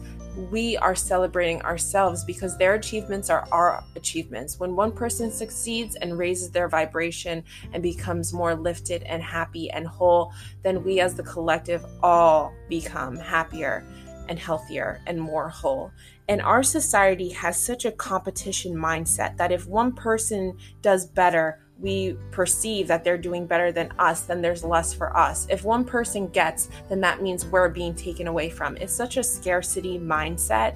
we 0.53 0.77
are 0.77 0.95
celebrating 0.95 1.61
ourselves 1.63 2.25
because 2.25 2.57
their 2.57 2.75
achievements 2.75 3.29
are 3.29 3.49
our 3.51 3.83
achievements. 3.97 4.61
When 4.61 4.77
one 4.77 4.93
person 4.93 5.33
succeeds 5.33 5.97
and 5.97 6.17
raises 6.17 6.51
their 6.51 6.69
vibration 6.69 7.43
and 7.73 7.83
becomes 7.83 8.33
more 8.33 8.55
lifted 8.55 9.03
and 9.03 9.21
happy 9.21 9.69
and 9.71 9.87
whole, 9.87 10.33
then 10.63 10.85
we 10.85 11.01
as 11.01 11.15
the 11.15 11.25
collective 11.25 11.85
all 12.05 12.55
become 12.69 13.17
happier 13.17 13.85
and 14.29 14.39
healthier 14.39 15.01
and 15.07 15.21
more 15.21 15.49
whole. 15.49 15.91
And 16.29 16.43
our 16.43 16.63
society 16.63 17.31
has 17.31 17.59
such 17.59 17.87
a 17.87 17.93
competition 17.93 18.75
mindset 18.75 19.39
that 19.39 19.51
if 19.51 19.67
one 19.67 19.93
person 19.93 20.59
does 20.83 21.07
better, 21.07 21.61
we 21.81 22.17
perceive 22.33 22.89
that 22.89 23.05
they're 23.05 23.19
doing 23.19 23.47
better 23.47 23.71
than 23.71 23.93
us, 23.99 24.23
then 24.23 24.43
there's 24.43 24.65
less 24.65 24.93
for 24.93 25.17
us. 25.17 25.47
If 25.49 25.65
one 25.65 25.85
person 25.85 26.27
gets, 26.29 26.69
then 26.89 27.01
that 27.03 27.23
means 27.23 27.47
we're 27.47 27.69
being 27.69 27.95
taken 27.95 28.27
away 28.27 28.51
from. 28.51 28.77
It's 28.79 28.93
such 28.93 29.17
a 29.17 29.23
scarcity 29.23 29.99
mindset 29.99 30.75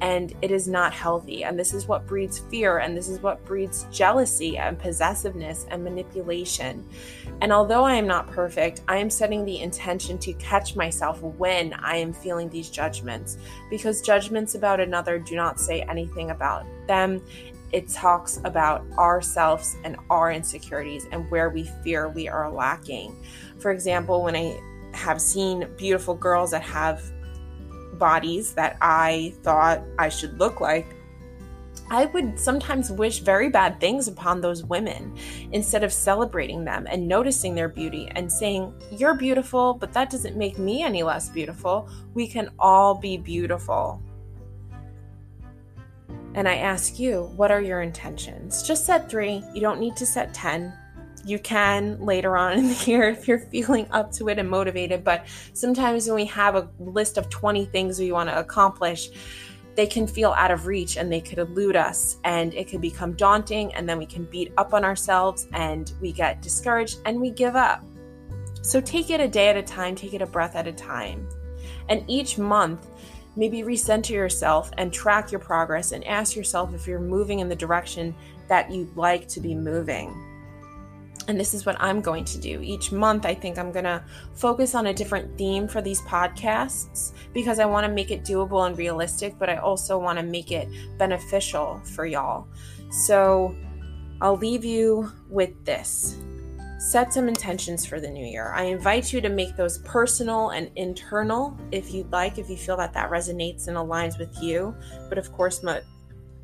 and 0.00 0.34
it 0.42 0.50
is 0.50 0.68
not 0.68 0.92
healthy. 0.92 1.44
And 1.44 1.58
this 1.58 1.74
is 1.74 1.88
what 1.88 2.06
breeds 2.06 2.38
fear 2.50 2.78
and 2.78 2.96
this 2.96 3.08
is 3.08 3.20
what 3.20 3.44
breeds 3.44 3.86
jealousy 3.90 4.56
and 4.56 4.78
possessiveness 4.78 5.66
and 5.70 5.82
manipulation. 5.82 6.86
And 7.40 7.52
although 7.52 7.84
I 7.84 7.94
am 7.94 8.06
not 8.06 8.30
perfect, 8.30 8.82
I 8.86 8.98
am 8.98 9.10
setting 9.10 9.44
the 9.44 9.60
intention 9.60 10.18
to 10.18 10.32
catch 10.34 10.76
myself 10.76 11.20
when 11.20 11.72
I 11.74 11.96
am 11.96 12.12
feeling 12.12 12.48
these 12.48 12.70
judgments 12.70 13.38
because 13.70 14.02
judgments 14.02 14.54
about 14.54 14.78
another 14.78 15.18
do 15.18 15.34
not 15.34 15.58
say 15.58 15.82
anything 15.82 16.30
about 16.30 16.64
them 16.86 17.22
it 17.74 17.88
talks 17.88 18.40
about 18.44 18.84
ourselves 18.92 19.76
and 19.82 19.96
our 20.08 20.30
insecurities 20.30 21.08
and 21.10 21.28
where 21.28 21.50
we 21.50 21.64
fear 21.82 22.08
we 22.08 22.28
are 22.28 22.48
lacking. 22.48 23.16
For 23.58 23.72
example, 23.72 24.22
when 24.22 24.36
I 24.36 24.60
have 24.92 25.20
seen 25.20 25.68
beautiful 25.76 26.14
girls 26.14 26.52
that 26.52 26.62
have 26.62 27.02
bodies 27.98 28.54
that 28.54 28.76
I 28.80 29.34
thought 29.42 29.82
I 29.98 30.08
should 30.08 30.38
look 30.38 30.60
like, 30.60 30.86
I 31.90 32.06
would 32.06 32.38
sometimes 32.38 32.92
wish 32.92 33.18
very 33.18 33.48
bad 33.48 33.80
things 33.80 34.06
upon 34.06 34.40
those 34.40 34.62
women 34.62 35.18
instead 35.50 35.82
of 35.82 35.92
celebrating 35.92 36.64
them 36.64 36.86
and 36.88 37.08
noticing 37.08 37.56
their 37.56 37.68
beauty 37.68 38.08
and 38.14 38.30
saying, 38.30 38.72
You're 38.92 39.14
beautiful, 39.14 39.74
but 39.74 39.92
that 39.94 40.10
doesn't 40.10 40.36
make 40.36 40.58
me 40.58 40.84
any 40.84 41.02
less 41.02 41.28
beautiful. 41.28 41.88
We 42.14 42.28
can 42.28 42.50
all 42.60 42.94
be 42.94 43.16
beautiful. 43.16 44.00
And 46.34 46.48
I 46.48 46.56
ask 46.56 46.98
you, 46.98 47.30
what 47.36 47.50
are 47.50 47.60
your 47.60 47.80
intentions? 47.80 48.62
Just 48.64 48.84
set 48.84 49.08
three. 49.08 49.42
You 49.54 49.60
don't 49.60 49.78
need 49.78 49.96
to 49.96 50.06
set 50.06 50.34
10. 50.34 50.72
you 51.24 51.38
can 51.38 51.98
later 52.04 52.36
on 52.36 52.58
in 52.58 52.68
the 52.68 52.84
year 52.86 53.08
if 53.08 53.26
you're 53.26 53.38
feeling 53.38 53.86
up 53.92 54.12
to 54.12 54.28
it 54.28 54.38
and 54.38 54.50
motivated. 54.50 55.04
But 55.04 55.26
sometimes 55.54 56.06
when 56.06 56.16
we 56.16 56.26
have 56.26 56.56
a 56.56 56.68
list 56.78 57.16
of 57.16 57.30
20 57.30 57.66
things 57.66 57.98
we 57.98 58.12
want 58.12 58.28
to 58.28 58.38
accomplish, 58.38 59.10
they 59.74 59.86
can 59.86 60.06
feel 60.06 60.32
out 60.32 60.50
of 60.50 60.66
reach 60.66 60.96
and 60.96 61.10
they 61.10 61.20
could 61.20 61.38
elude 61.38 61.76
us 61.76 62.18
and 62.24 62.52
it 62.54 62.68
could 62.68 62.80
become 62.80 63.14
daunting 63.14 63.74
and 63.74 63.88
then 63.88 63.98
we 63.98 64.06
can 64.06 64.24
beat 64.24 64.52
up 64.56 64.74
on 64.74 64.84
ourselves 64.84 65.48
and 65.52 65.92
we 66.00 66.12
get 66.12 66.42
discouraged 66.42 66.98
and 67.06 67.20
we 67.20 67.30
give 67.30 67.56
up. 67.56 67.82
So 68.62 68.80
take 68.80 69.10
it 69.10 69.20
a 69.20 69.28
day 69.28 69.48
at 69.48 69.56
a 69.56 69.62
time, 69.62 69.94
take 69.94 70.14
it 70.14 70.22
a 70.22 70.26
breath 70.26 70.56
at 70.56 70.66
a 70.66 70.72
time. 70.72 71.28
And 71.88 72.04
each 72.08 72.38
month, 72.38 72.88
maybe 73.36 73.62
recenter 73.62 74.10
yourself 74.10 74.70
and 74.78 74.92
track 74.92 75.30
your 75.32 75.40
progress 75.40 75.92
and 75.92 76.04
ask 76.06 76.36
yourself 76.36 76.74
if 76.74 76.86
you're 76.86 77.00
moving 77.00 77.40
in 77.40 77.48
the 77.48 77.56
direction 77.56 78.14
that 78.48 78.70
you'd 78.70 78.96
like 78.96 79.28
to 79.28 79.40
be 79.40 79.54
moving. 79.54 80.30
And 81.26 81.40
this 81.40 81.54
is 81.54 81.64
what 81.64 81.76
I'm 81.80 82.00
going 82.02 82.24
to 82.26 82.38
do. 82.38 82.60
Each 82.60 82.92
month, 82.92 83.24
I 83.24 83.34
think 83.34 83.58
I'm 83.58 83.72
going 83.72 83.86
to 83.86 84.04
focus 84.34 84.74
on 84.74 84.86
a 84.88 84.94
different 84.94 85.38
theme 85.38 85.66
for 85.66 85.80
these 85.80 86.00
podcasts 86.02 87.12
because 87.32 87.58
I 87.58 87.64
want 87.64 87.86
to 87.86 87.92
make 87.92 88.10
it 88.10 88.24
doable 88.24 88.66
and 88.66 88.76
realistic, 88.76 89.38
but 89.38 89.48
I 89.48 89.56
also 89.56 89.98
want 89.98 90.18
to 90.18 90.24
make 90.24 90.52
it 90.52 90.68
beneficial 90.98 91.80
for 91.94 92.04
y'all. 92.04 92.46
So 92.90 93.56
I'll 94.20 94.36
leave 94.36 94.64
you 94.64 95.10
with 95.28 95.64
this 95.64 96.16
set 96.84 97.14
some 97.14 97.28
intentions 97.28 97.86
for 97.86 97.98
the 97.98 98.10
new 98.10 98.26
year. 98.26 98.52
I 98.54 98.64
invite 98.64 99.10
you 99.10 99.22
to 99.22 99.30
make 99.30 99.56
those 99.56 99.78
personal 99.78 100.50
and 100.50 100.70
internal 100.76 101.58
if 101.72 101.94
you'd 101.94 102.12
like, 102.12 102.36
if 102.36 102.50
you 102.50 102.58
feel 102.58 102.76
that 102.76 102.92
that 102.92 103.10
resonates 103.10 103.68
and 103.68 103.76
aligns 103.78 104.18
with 104.18 104.36
you. 104.42 104.76
But 105.08 105.16
of 105.16 105.32
course, 105.32 105.62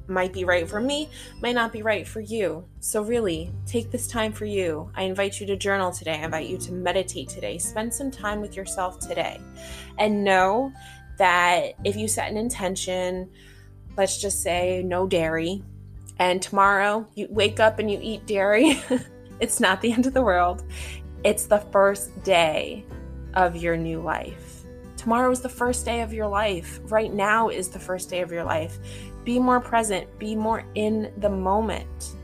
might 0.09 0.33
be 0.33 0.45
right 0.45 0.67
for 0.67 0.81
me, 0.81 1.11
might 1.43 1.55
not 1.55 1.73
be 1.73 1.83
right 1.83 2.09
for 2.09 2.21
you. 2.21 2.65
So, 2.81 3.03
really, 3.03 3.53
take 3.67 3.91
this 3.91 4.09
time 4.09 4.33
for 4.33 4.47
you. 4.47 4.91
I 4.97 5.03
invite 5.03 5.41
you 5.41 5.47
to 5.47 5.57
journal 5.57 5.93
today. 5.93 6.19
I 6.19 6.25
invite 6.25 6.49
you 6.49 6.57
to 6.57 6.73
meditate 6.73 7.29
today. 7.29 7.59
Spend 7.59 7.93
some 7.93 8.11
time 8.11 8.41
with 8.41 8.57
yourself 8.57 8.99
today. 8.99 9.39
And 9.99 10.25
know 10.25 10.73
that 11.19 11.75
if 11.85 11.97
you 11.97 12.09
set 12.09 12.31
an 12.31 12.39
intention, 12.39 13.31
let's 13.99 14.19
just 14.19 14.43
say 14.43 14.83
no 14.83 15.07
dairy, 15.07 15.63
and 16.19 16.41
tomorrow 16.41 17.07
you 17.15 17.29
wake 17.31 17.61
up 17.61 17.79
and 17.79 17.91
you 17.91 17.99
eat 18.03 18.27
dairy, 18.27 18.83
it's 19.41 19.61
not 19.61 19.81
the 19.81 19.93
end 19.95 20.07
of 20.07 20.15
the 20.15 20.23
world. 20.23 20.63
It's 21.25 21.45
the 21.45 21.59
first 21.59 22.23
day 22.23 22.85
of 23.35 23.57
your 23.57 23.77
new 23.77 24.01
life. 24.01 24.65
Tomorrow 24.97 25.31
is 25.31 25.41
the 25.41 25.49
first 25.49 25.85
day 25.85 26.03
of 26.03 26.13
your 26.13 26.27
life. 26.27 26.81
Right 26.85 27.13
now 27.13 27.49
is 27.49 27.69
the 27.69 27.79
first 27.79 28.11
day 28.11 28.21
of 28.21 28.31
your 28.31 28.45
life. 28.45 28.79
Be 29.25 29.39
more 29.39 29.61
present, 29.61 30.07
be 30.19 30.35
more 30.35 30.65
in 30.75 31.13
the 31.19 31.31
moment. 31.31 32.15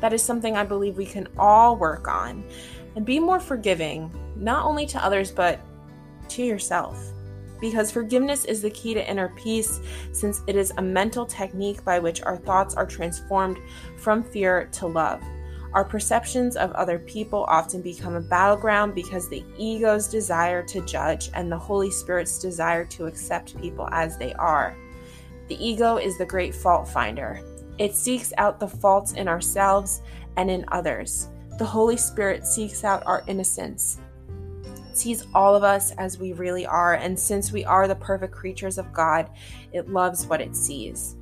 That 0.00 0.12
is 0.12 0.22
something 0.22 0.56
I 0.56 0.64
believe 0.64 0.96
we 0.96 1.06
can 1.06 1.28
all 1.38 1.76
work 1.76 2.08
on. 2.08 2.44
And 2.94 3.06
be 3.06 3.18
more 3.18 3.40
forgiving, 3.40 4.10
not 4.36 4.64
only 4.64 4.86
to 4.86 5.02
others, 5.02 5.30
but 5.30 5.60
to 6.28 6.42
yourself. 6.42 7.02
Because 7.60 7.90
forgiveness 7.90 8.44
is 8.44 8.60
the 8.60 8.70
key 8.70 8.92
to 8.92 9.10
inner 9.10 9.28
peace, 9.36 9.80
since 10.12 10.42
it 10.46 10.56
is 10.56 10.72
a 10.76 10.82
mental 10.82 11.24
technique 11.24 11.84
by 11.84 11.98
which 11.98 12.22
our 12.22 12.36
thoughts 12.36 12.74
are 12.74 12.86
transformed 12.86 13.58
from 13.96 14.22
fear 14.22 14.68
to 14.72 14.86
love. 14.86 15.22
Our 15.72 15.84
perceptions 15.84 16.56
of 16.56 16.72
other 16.72 16.98
people 16.98 17.44
often 17.48 17.82
become 17.82 18.14
a 18.14 18.20
battleground 18.20 18.94
because 18.94 19.28
the 19.28 19.44
ego's 19.58 20.08
desire 20.08 20.62
to 20.64 20.80
judge 20.82 21.30
and 21.34 21.50
the 21.50 21.58
Holy 21.58 21.90
Spirit's 21.90 22.38
desire 22.38 22.84
to 22.86 23.06
accept 23.06 23.60
people 23.60 23.88
as 23.92 24.16
they 24.16 24.32
are. 24.34 24.76
The 25.48 25.64
ego 25.64 25.96
is 25.96 26.16
the 26.18 26.26
great 26.26 26.54
fault 26.54 26.88
finder. 26.88 27.40
It 27.78 27.94
seeks 27.94 28.32
out 28.38 28.58
the 28.58 28.68
faults 28.68 29.12
in 29.12 29.28
ourselves 29.28 30.02
and 30.36 30.50
in 30.50 30.64
others. 30.68 31.28
The 31.58 31.64
Holy 31.64 31.96
Spirit 31.96 32.46
seeks 32.46 32.84
out 32.84 33.02
our 33.06 33.22
innocence, 33.26 33.98
sees 34.92 35.26
all 35.34 35.54
of 35.54 35.62
us 35.62 35.92
as 35.92 36.18
we 36.18 36.32
really 36.32 36.66
are, 36.66 36.94
and 36.94 37.18
since 37.18 37.52
we 37.52 37.64
are 37.64 37.86
the 37.86 37.94
perfect 37.94 38.34
creatures 38.34 38.78
of 38.78 38.92
God, 38.92 39.30
it 39.72 39.88
loves 39.90 40.26
what 40.26 40.40
it 40.40 40.56
sees. 40.56 41.15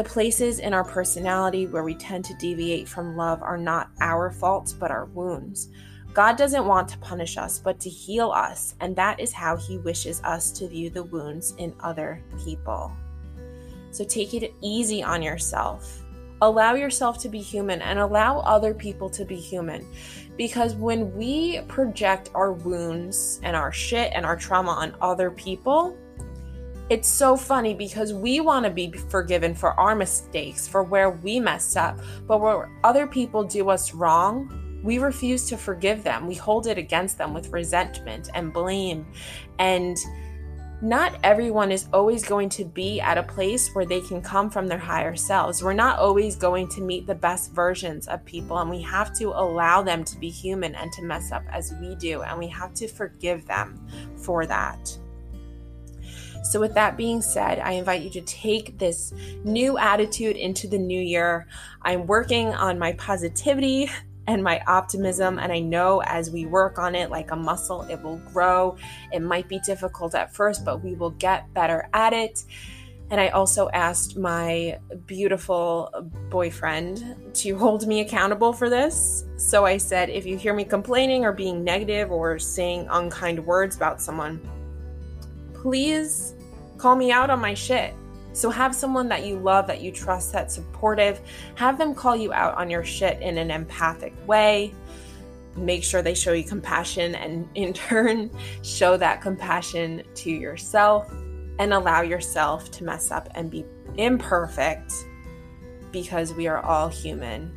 The 0.00 0.08
places 0.08 0.60
in 0.60 0.72
our 0.72 0.82
personality 0.82 1.66
where 1.66 1.84
we 1.84 1.94
tend 1.94 2.24
to 2.24 2.34
deviate 2.36 2.88
from 2.88 3.18
love 3.18 3.42
are 3.42 3.58
not 3.58 3.90
our 4.00 4.30
faults, 4.30 4.72
but 4.72 4.90
our 4.90 5.04
wounds. 5.04 5.68
God 6.14 6.38
doesn't 6.38 6.64
want 6.64 6.88
to 6.88 6.98
punish 7.00 7.36
us, 7.36 7.58
but 7.58 7.78
to 7.80 7.90
heal 7.90 8.30
us, 8.30 8.74
and 8.80 8.96
that 8.96 9.20
is 9.20 9.30
how 9.30 9.58
He 9.58 9.76
wishes 9.76 10.22
us 10.22 10.52
to 10.52 10.68
view 10.68 10.88
the 10.88 11.02
wounds 11.02 11.52
in 11.58 11.74
other 11.80 12.24
people. 12.42 12.90
So 13.90 14.02
take 14.02 14.32
it 14.32 14.54
easy 14.62 15.02
on 15.02 15.20
yourself. 15.20 16.02
Allow 16.40 16.76
yourself 16.76 17.18
to 17.18 17.28
be 17.28 17.42
human 17.42 17.82
and 17.82 17.98
allow 17.98 18.38
other 18.38 18.72
people 18.72 19.10
to 19.10 19.26
be 19.26 19.36
human. 19.36 19.86
Because 20.38 20.74
when 20.76 21.14
we 21.14 21.60
project 21.68 22.30
our 22.34 22.54
wounds 22.54 23.38
and 23.42 23.54
our 23.54 23.70
shit 23.70 24.12
and 24.14 24.24
our 24.24 24.36
trauma 24.36 24.70
on 24.70 24.96
other 25.02 25.30
people, 25.30 25.94
it's 26.90 27.08
so 27.08 27.36
funny 27.36 27.72
because 27.72 28.12
we 28.12 28.40
want 28.40 28.64
to 28.64 28.70
be 28.70 28.90
forgiven 28.90 29.54
for 29.54 29.78
our 29.78 29.94
mistakes, 29.94 30.66
for 30.66 30.82
where 30.82 31.10
we 31.10 31.38
messed 31.38 31.76
up. 31.76 32.00
But 32.26 32.40
where 32.40 32.68
other 32.82 33.06
people 33.06 33.44
do 33.44 33.70
us 33.70 33.94
wrong, 33.94 34.80
we 34.82 34.98
refuse 34.98 35.48
to 35.50 35.56
forgive 35.56 36.02
them. 36.02 36.26
We 36.26 36.34
hold 36.34 36.66
it 36.66 36.78
against 36.78 37.16
them 37.16 37.32
with 37.32 37.48
resentment 37.50 38.28
and 38.34 38.52
blame 38.52 39.06
and 39.58 39.96
not 40.82 41.18
everyone 41.22 41.70
is 41.70 41.86
always 41.92 42.24
going 42.24 42.48
to 42.48 42.64
be 42.64 43.00
at 43.00 43.18
a 43.18 43.22
place 43.22 43.68
where 43.74 43.84
they 43.84 44.00
can 44.00 44.22
come 44.22 44.48
from 44.48 44.66
their 44.66 44.78
higher 44.78 45.14
selves. 45.14 45.62
We're 45.62 45.74
not 45.74 45.98
always 45.98 46.36
going 46.36 46.68
to 46.68 46.80
meet 46.80 47.06
the 47.06 47.14
best 47.14 47.52
versions 47.52 48.08
of 48.08 48.24
people, 48.24 48.58
and 48.58 48.70
we 48.70 48.80
have 48.82 49.12
to 49.18 49.28
allow 49.28 49.82
them 49.82 50.04
to 50.04 50.18
be 50.18 50.30
human 50.30 50.74
and 50.74 50.90
to 50.92 51.02
mess 51.02 51.32
up 51.32 51.44
as 51.50 51.74
we 51.82 51.96
do, 51.96 52.22
and 52.22 52.38
we 52.38 52.46
have 52.48 52.72
to 52.74 52.88
forgive 52.88 53.46
them 53.46 53.86
for 54.16 54.46
that. 54.46 54.96
So, 56.42 56.60
with 56.60 56.74
that 56.74 56.96
being 56.96 57.22
said, 57.22 57.58
I 57.58 57.72
invite 57.72 58.02
you 58.02 58.10
to 58.10 58.20
take 58.22 58.78
this 58.78 59.12
new 59.44 59.78
attitude 59.78 60.36
into 60.36 60.66
the 60.68 60.78
new 60.78 61.00
year. 61.00 61.46
I'm 61.82 62.06
working 62.06 62.54
on 62.54 62.78
my 62.78 62.92
positivity 62.94 63.90
and 64.26 64.42
my 64.44 64.62
optimism. 64.66 65.38
And 65.38 65.52
I 65.52 65.58
know 65.58 66.02
as 66.02 66.30
we 66.30 66.46
work 66.46 66.78
on 66.78 66.94
it 66.94 67.10
like 67.10 67.30
a 67.30 67.36
muscle, 67.36 67.82
it 67.82 68.00
will 68.02 68.18
grow. 68.32 68.76
It 69.12 69.20
might 69.20 69.48
be 69.48 69.58
difficult 69.60 70.14
at 70.14 70.34
first, 70.34 70.64
but 70.64 70.82
we 70.84 70.94
will 70.94 71.10
get 71.10 71.52
better 71.52 71.88
at 71.92 72.12
it. 72.12 72.44
And 73.10 73.20
I 73.20 73.28
also 73.28 73.68
asked 73.70 74.16
my 74.16 74.78
beautiful 75.06 75.90
boyfriend 76.30 77.34
to 77.34 77.58
hold 77.58 77.88
me 77.88 78.00
accountable 78.02 78.52
for 78.52 78.70
this. 78.70 79.24
So 79.36 79.66
I 79.66 79.78
said, 79.78 80.10
if 80.10 80.24
you 80.26 80.36
hear 80.36 80.54
me 80.54 80.64
complaining 80.64 81.24
or 81.24 81.32
being 81.32 81.64
negative 81.64 82.12
or 82.12 82.38
saying 82.38 82.86
unkind 82.88 83.44
words 83.44 83.74
about 83.74 84.00
someone, 84.00 84.40
please 85.60 86.34
call 86.78 86.96
me 86.96 87.12
out 87.12 87.30
on 87.30 87.40
my 87.40 87.54
shit. 87.54 87.94
So 88.32 88.48
have 88.48 88.74
someone 88.74 89.08
that 89.08 89.26
you 89.26 89.36
love, 89.36 89.66
that 89.66 89.82
you 89.82 89.92
trust, 89.92 90.32
that's 90.32 90.54
supportive. 90.54 91.20
Have 91.56 91.76
them 91.78 91.94
call 91.94 92.16
you 92.16 92.32
out 92.32 92.54
on 92.56 92.70
your 92.70 92.84
shit 92.84 93.20
in 93.20 93.36
an 93.38 93.50
empathic 93.50 94.14
way. 94.26 94.72
Make 95.56 95.84
sure 95.84 96.00
they 96.00 96.14
show 96.14 96.32
you 96.32 96.44
compassion 96.44 97.14
and 97.14 97.48
in 97.54 97.72
turn 97.72 98.30
show 98.62 98.96
that 98.96 99.20
compassion 99.20 100.02
to 100.14 100.30
yourself 100.30 101.12
and 101.58 101.74
allow 101.74 102.00
yourself 102.00 102.70
to 102.70 102.84
mess 102.84 103.10
up 103.10 103.28
and 103.34 103.50
be 103.50 103.66
imperfect 103.96 104.92
because 105.92 106.32
we 106.32 106.46
are 106.46 106.60
all 106.60 106.88
human. 106.88 107.52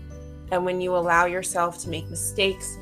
And 0.52 0.66
when 0.66 0.82
you 0.82 0.96
allow 0.96 1.26
yourself 1.26 1.80
to 1.84 1.90
make 1.90 2.10
mistakes, 2.10 2.78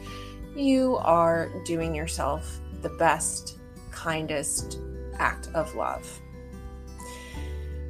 you 0.55 0.97
are 0.97 1.51
doing 1.65 1.93
yourself 1.93 2.59
the 2.81 2.89
best, 2.89 3.59
kindest 3.91 4.79
act 5.21 5.49
of 5.53 5.73
love. 5.75 6.19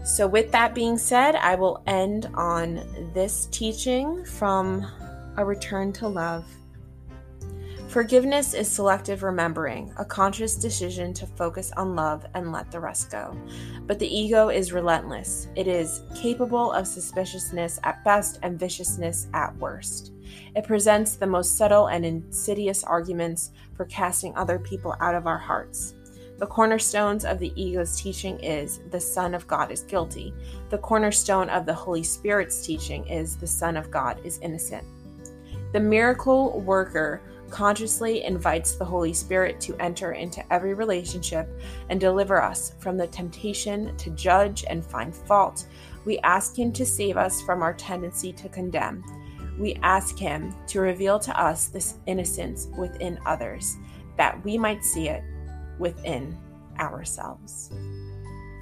So, 0.04 0.28
with 0.28 0.52
that 0.52 0.76
being 0.76 0.98
said, 0.98 1.36
I 1.36 1.56
will 1.56 1.84
end 1.88 2.30
on 2.34 2.82
this 3.13 3.48
teaching 3.52 4.26
from 4.26 4.86
A 5.38 5.46
Return 5.46 5.94
to 5.94 6.08
Love. 6.08 6.46
Forgiveness 7.88 8.54
is 8.54 8.72
selective 8.72 9.22
remembering, 9.22 9.94
a 9.98 10.06
conscious 10.06 10.56
decision 10.56 11.13
to 11.13 11.28
focus 11.28 11.74
on 11.76 11.94
love 11.94 12.26
and 12.36 12.54
let 12.54 12.72
the 12.72 12.80
rest 12.80 13.12
go. 13.12 13.38
But 13.86 14.00
the 14.00 14.08
ego 14.08 14.48
is 14.48 14.72
relentless. 14.72 15.50
It 15.58 15.67
is 15.67 16.02
capable 16.15 16.72
of 16.72 16.88
suspiciousness 16.88 17.82
at 17.84 18.02
best 18.06 18.39
and 18.44 18.58
viciousness 18.58 19.28
at 19.34 19.54
worst. 19.58 20.13
It 20.56 20.63
presents 20.63 21.17
the 21.17 21.28
most 21.28 21.58
subtle 21.58 21.88
and 21.88 22.06
insidious 22.06 22.84
arguments 22.86 23.52
for 23.76 23.84
casting 23.86 24.34
other 24.38 24.58
people 24.58 24.96
out 25.02 25.13
of 25.13 25.28
our 25.28 25.38
hearts. 25.38 25.94
The 26.41 26.47
cornerstones 26.47 27.23
of 27.23 27.38
the 27.38 27.54
ego's 27.56 28.01
teaching 28.01 28.39
is 28.39 28.80
the 28.89 28.99
Son 28.99 29.36
of 29.36 29.45
God 29.45 29.71
is 29.71 29.84
guilty. 29.84 30.34
The 30.71 30.80
cornerstone 30.80 31.49
of 31.49 31.67
the 31.67 31.73
Holy 31.75 32.01
Spirit's 32.01 32.65
teaching 32.65 33.06
is 33.06 33.38
the 33.38 33.45
Son 33.45 33.77
of 33.77 33.91
God 33.91 34.19
is 34.23 34.39
innocent. 34.39 34.84
The 35.71 35.80
miracle 35.80 36.60
worker 36.62 37.21
consciously 37.51 38.23
invites 38.23 38.73
the 38.73 38.84
Holy 38.84 39.13
Spirit 39.13 39.62
to 39.62 39.75
enter 39.80 40.13
into 40.13 40.43
every 40.51 40.73
relationship 40.73 41.47
and 41.89 41.99
deliver 41.99 42.41
us 42.41 42.73
from 42.80 42.97
the 42.97 43.06
temptation 43.06 43.95
to 43.97 44.10
judge 44.10 44.65
and 44.67 44.84
find 44.84 45.15
fault. 45.15 45.67
We 46.06 46.17
ask 46.21 46.58
Him 46.58 46.71
to 46.73 46.88
save 46.88 47.17
us 47.17 47.39
from 47.43 47.62
our 47.62 47.75
tendency 47.75 48.34
to 48.34 48.49
condemn. 48.49 49.04
we 49.60 49.75
ask 49.84 50.17
Him 50.17 50.56
to 50.69 50.80
reveal 50.80 51.19
to 51.19 51.39
us 51.39 51.67
this 51.67 51.99
innocence 52.08 52.67
within 52.80 53.19
others, 53.27 53.77
that 54.17 54.43
we 54.43 54.58
might 54.58 54.84
see 54.84 55.08
it 55.08 55.23
within 55.80 56.38
ourselves. 56.80 57.72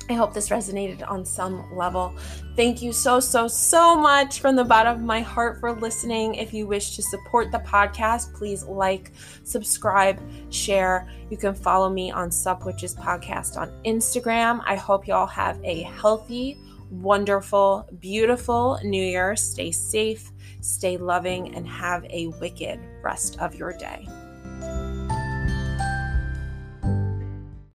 I 0.10 0.13
hope 0.13 0.34
this 0.34 0.50
resonated 0.50 1.08
on 1.08 1.24
some 1.24 1.63
level. 1.76 2.15
Thank 2.56 2.82
you 2.82 2.91
so, 2.91 3.19
so, 3.19 3.48
so 3.48 3.95
much 3.95 4.39
from 4.39 4.56
the 4.56 4.63
bottom 4.63 4.95
of 4.95 5.04
my 5.04 5.22
heart 5.22 5.60
for 5.60 5.72
listening. 5.72 6.34
If 6.34 6.52
you 6.52 6.65
wish 6.65 6.95
to 6.95 7.04
support 7.04 7.52
the 7.52 7.60
podcast, 7.60 8.34
please 8.34 8.63
like, 8.63 9.12
subscribe, 9.43 10.19
share. 10.50 11.08
You 11.30 11.38
can 11.38 11.54
follow 11.54 11.91
me 11.91 12.10
on 12.10 12.32
Sup 12.32 12.65
Witches 12.65 12.95
Podcast 12.95 13.56
on 13.56 13.72
Instagram. 13.86 14.63
I 14.65 14.76
hope 14.76 15.08
you 15.08 15.13
all 15.13 15.28
have 15.28 15.63
a 15.63 15.84
healthy, 15.84 16.58
wonderful, 16.89 17.88
beautiful 18.00 18.80
new 18.84 19.04
year. 19.04 19.36
Stay 19.36 19.72
safe, 19.72 20.32
stay 20.62 20.98
loving, 20.98 21.54
and 21.54 21.67
have 21.67 22.04
a 22.10 22.28
wicked 22.41 22.80
rest 23.04 23.38
of 23.39 23.54
your 23.54 23.74
day. 23.78 24.08